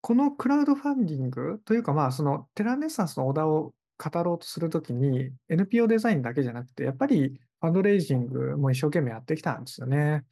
[0.00, 10.24] このクラウドファンディングというか、まあ、そのテラネッサンスの小田を語ろうとするときに、NPO デザインだけじゃなくて、やっぱりファンドレイジングも一生懸命やってきたんですよね。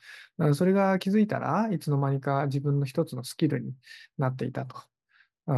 [0.54, 3.74] それが気づいたらいつの間にか自分の一つのスキルに
[4.16, 4.76] なっていたと。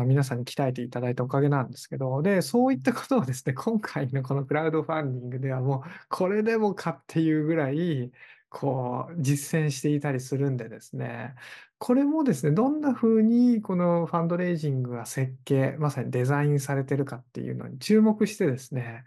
[0.07, 8.13] 皆さんに鍛えていただいたおかげなんですけど、で、そういったことをですね、今回のこのクラウドファンディングではもう、これでもかっていうぐらい、
[8.49, 11.35] こう、実践していたりするんでですね、
[11.79, 19.05] これもですね、どんな風にこのファンドレイジングが設計、まさにデザインされてるかっていうのに注目してですね、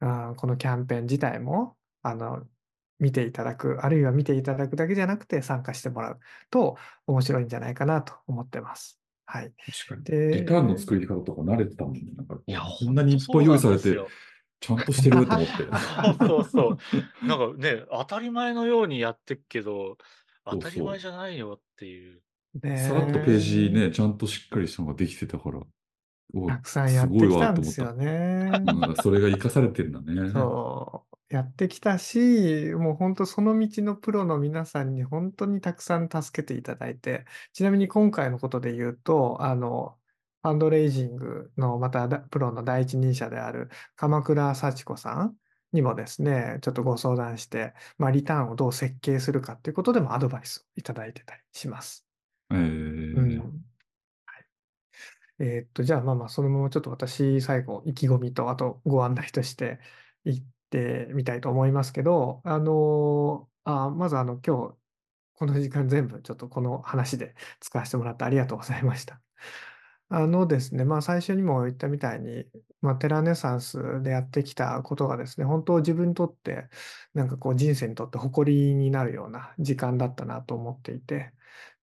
[0.00, 2.46] あこのキャンペーン自体も、あの、
[2.98, 6.20] 見ていただく、あるいは見ていただくだけじゃなくて参加してもらう
[6.50, 6.76] と
[7.06, 9.05] 面白いんじゃないかなと思ってます。
[9.26, 9.52] はい。
[9.88, 10.04] 確かに。
[10.04, 12.00] でリターンの作り方とか慣れてたもんね。
[12.16, 13.98] なんか、いや、こんなにいっぱい用意されて、
[14.60, 15.46] ちゃんとしてると思って。
[16.18, 16.78] そうそうそ
[17.24, 17.26] う。
[17.26, 19.96] なんかね、当たり前のようにやってっけど、そう
[20.52, 22.20] 当たり前じゃないよっていう。
[22.62, 25.60] ねさらっとページね、ちゃんとしっかりしたのができてたから、
[26.34, 28.50] おたくさんやってきたんですよね。
[28.66, 30.30] うんそれが活かされてるんだね。
[30.30, 39.98] そう、やってきたし、もう本当その道のプロの皆さんに本当にたくさん助けていただいて、ちなみに今回のことで言うと、あの、
[40.42, 45.36] ファンドレイジングのまただプロの第一人者である鎌倉幸子さん
[45.72, 52.06] にもですね、ちょっとご相談して、まあ、リターンをどう設計するかっていうことでもアドバイスをいただいてたりします。
[52.50, 52.54] え。
[52.54, 53.66] うーん。
[54.26, 54.46] はい。
[55.40, 59.80] えーっと、じゃあまあまあ、そのままちょっと私、最後、意気込みと、あとご案内として
[60.24, 60.44] 言
[60.76, 64.76] てみたいと思いますけど、あのあ、まずあの、今日、
[65.36, 69.20] この時間全部、ちょっとこの話で使わせてもらってありがとうございました。
[70.08, 72.46] あのですね、まあ最初にも言ったみたいに、
[72.80, 76.68] まあ、テラネサンスでやってきたことがですね、本当自分にとって、
[77.14, 81.32] なんかこう人生にとって誇りになるような時間だったなと思っていて、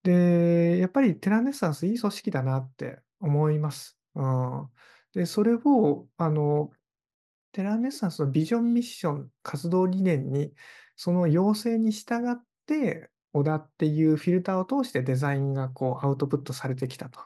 [0.03, 3.97] で、やっぱりテラネサンスいい組織だなって思います。
[4.15, 4.69] うん。
[5.13, 6.71] で、それを、あの、
[7.53, 10.53] テラネッサンスのビジョンミッション、活動理念に、
[10.97, 12.35] その要請に従っ
[12.67, 17.19] て、小田っていうフィルターを通してデザインがこうアウトプットされてきたと。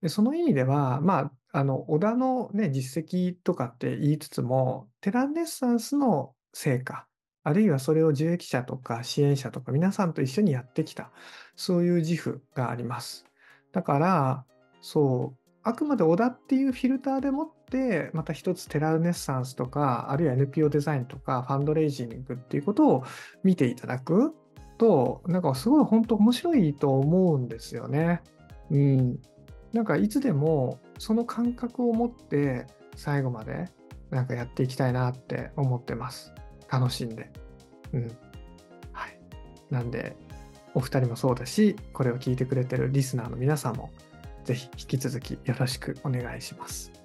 [0.00, 7.06] で、その意味では、まあ、あの、小田のね、実績とかって言いつつも、テラネッサンスの成果
[7.46, 11.12] あるいはそれを受益者とか支援者とか皆さんと一緒にやってきた、
[11.56, 13.26] そういう自負があります。
[13.70, 14.44] だから、
[14.80, 17.48] そう、あくまで小田っていうフィルターでもっ、
[18.12, 23.04] また一つテラルネッサンスとか、あるいは NPO デザインとか、ファンドレイジングっていうことを
[23.42, 24.34] 見ていただく
[24.78, 28.22] と、なんかすごい本当面白いと思うんですよね。
[28.70, 29.18] うん。
[29.72, 33.68] なんかいつでもその感覚を持って最後まで
[34.10, 36.32] なんかやっていきたいなって思ってます。
[36.70, 37.30] 楽しんで。
[37.92, 38.08] うん。
[38.92, 39.18] はい。
[39.70, 40.16] なんで、
[40.74, 43.90] お二人もそうだし、これを聞いてくれてるリスナーの皆さんも、
[44.44, 47.03] ぜひ引き続きよろしくお願いします。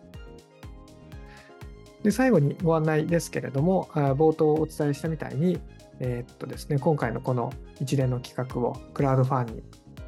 [2.10, 5.60] で、最後にご案内ですけれども、冒頭お伝えしたみたいに、
[6.00, 9.64] えーっとですね、今回のこの一連の企画をクラウドファンディング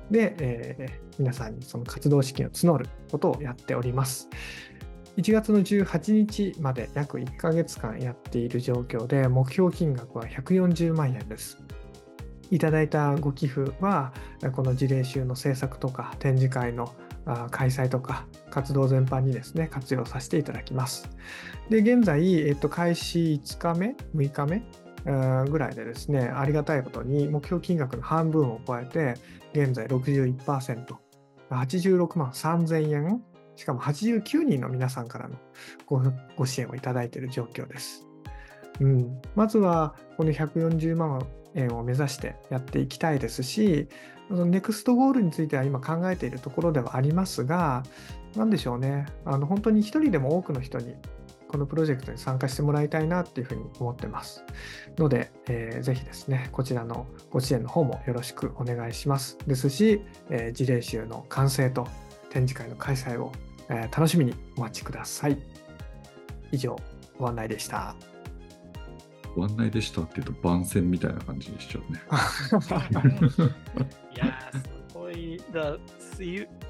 [0.09, 4.27] で、えー皆さんにその活動資金を募ることをやっております。
[5.17, 11.59] 1月の18日まで約1ヶ月間やっている状況で、目標金額は140万円です。
[12.49, 14.13] いただいたご寄付は、
[14.53, 16.91] この事例集の制作とか展示会の
[17.51, 21.09] 開催とか活動全般にですね、活用させていただきます。
[21.69, 24.63] で、現在、えっと、開始5日目、6日目
[25.49, 29.15] ぐらいでですね、ありがたいことに目標金額の半分を超えて、
[29.53, 30.95] 現在61%、
[31.49, 33.23] 86万3000円、
[33.55, 35.35] しかも89人の皆さんからの
[35.85, 36.01] ご
[36.35, 38.07] ご支援をいただいている状況です。
[38.79, 43.87] うん、まずはこの140万円を目指してやっていきたいですし、
[44.31, 47.83] そのネクストゴールについては今考えているところではありますが、
[48.35, 50.95] なんでしょうね、あの本当に一人でも多くの人に
[51.49, 54.43] このプロジェクトに参加してもらいたいなっていうふうに思ってます。
[54.97, 59.37] ので、えーぜひですね、こちらのご支援の方もよろしくお願いします。
[59.45, 61.85] ですし、えー事例集の完成と
[62.29, 63.33] 展示会の開催を、
[63.67, 65.37] えー楽しみにお待ちください。
[66.53, 66.77] 以上、
[67.19, 68.10] ご案内でした。
[69.35, 72.01] ご案内でしたって言うと番宣みたいな感じにしちゃうね。
[74.13, 75.77] いやー、すごい、だ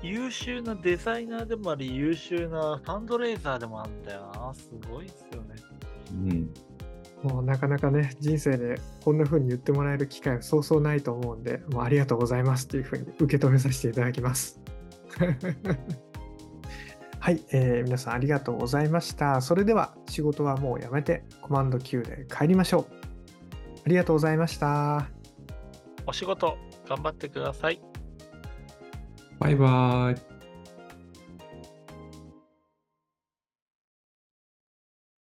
[0.01, 4.53] 優秀なデザイナーでもあり、優秀なファンドレイザーでもあるんだよな。
[4.53, 5.55] すごいですよね。
[6.11, 6.53] うん。
[7.23, 14.59] もうなかなかね、人生でこんな風に言ってもらえる機会はそうそうないと思うんで、もうありがとうございますっていう風に受け止めさせていただきます。
[17.21, 19.41] はい、えー皆さんありがとうございました。
[19.41, 22.85] それでは仕事はもうやめてコマンド Q で帰りましょう。
[23.85, 25.07] ありがとうございました。
[26.07, 26.57] お仕事、
[26.89, 27.79] 頑張ってください。
[29.37, 30.40] バイバーイ。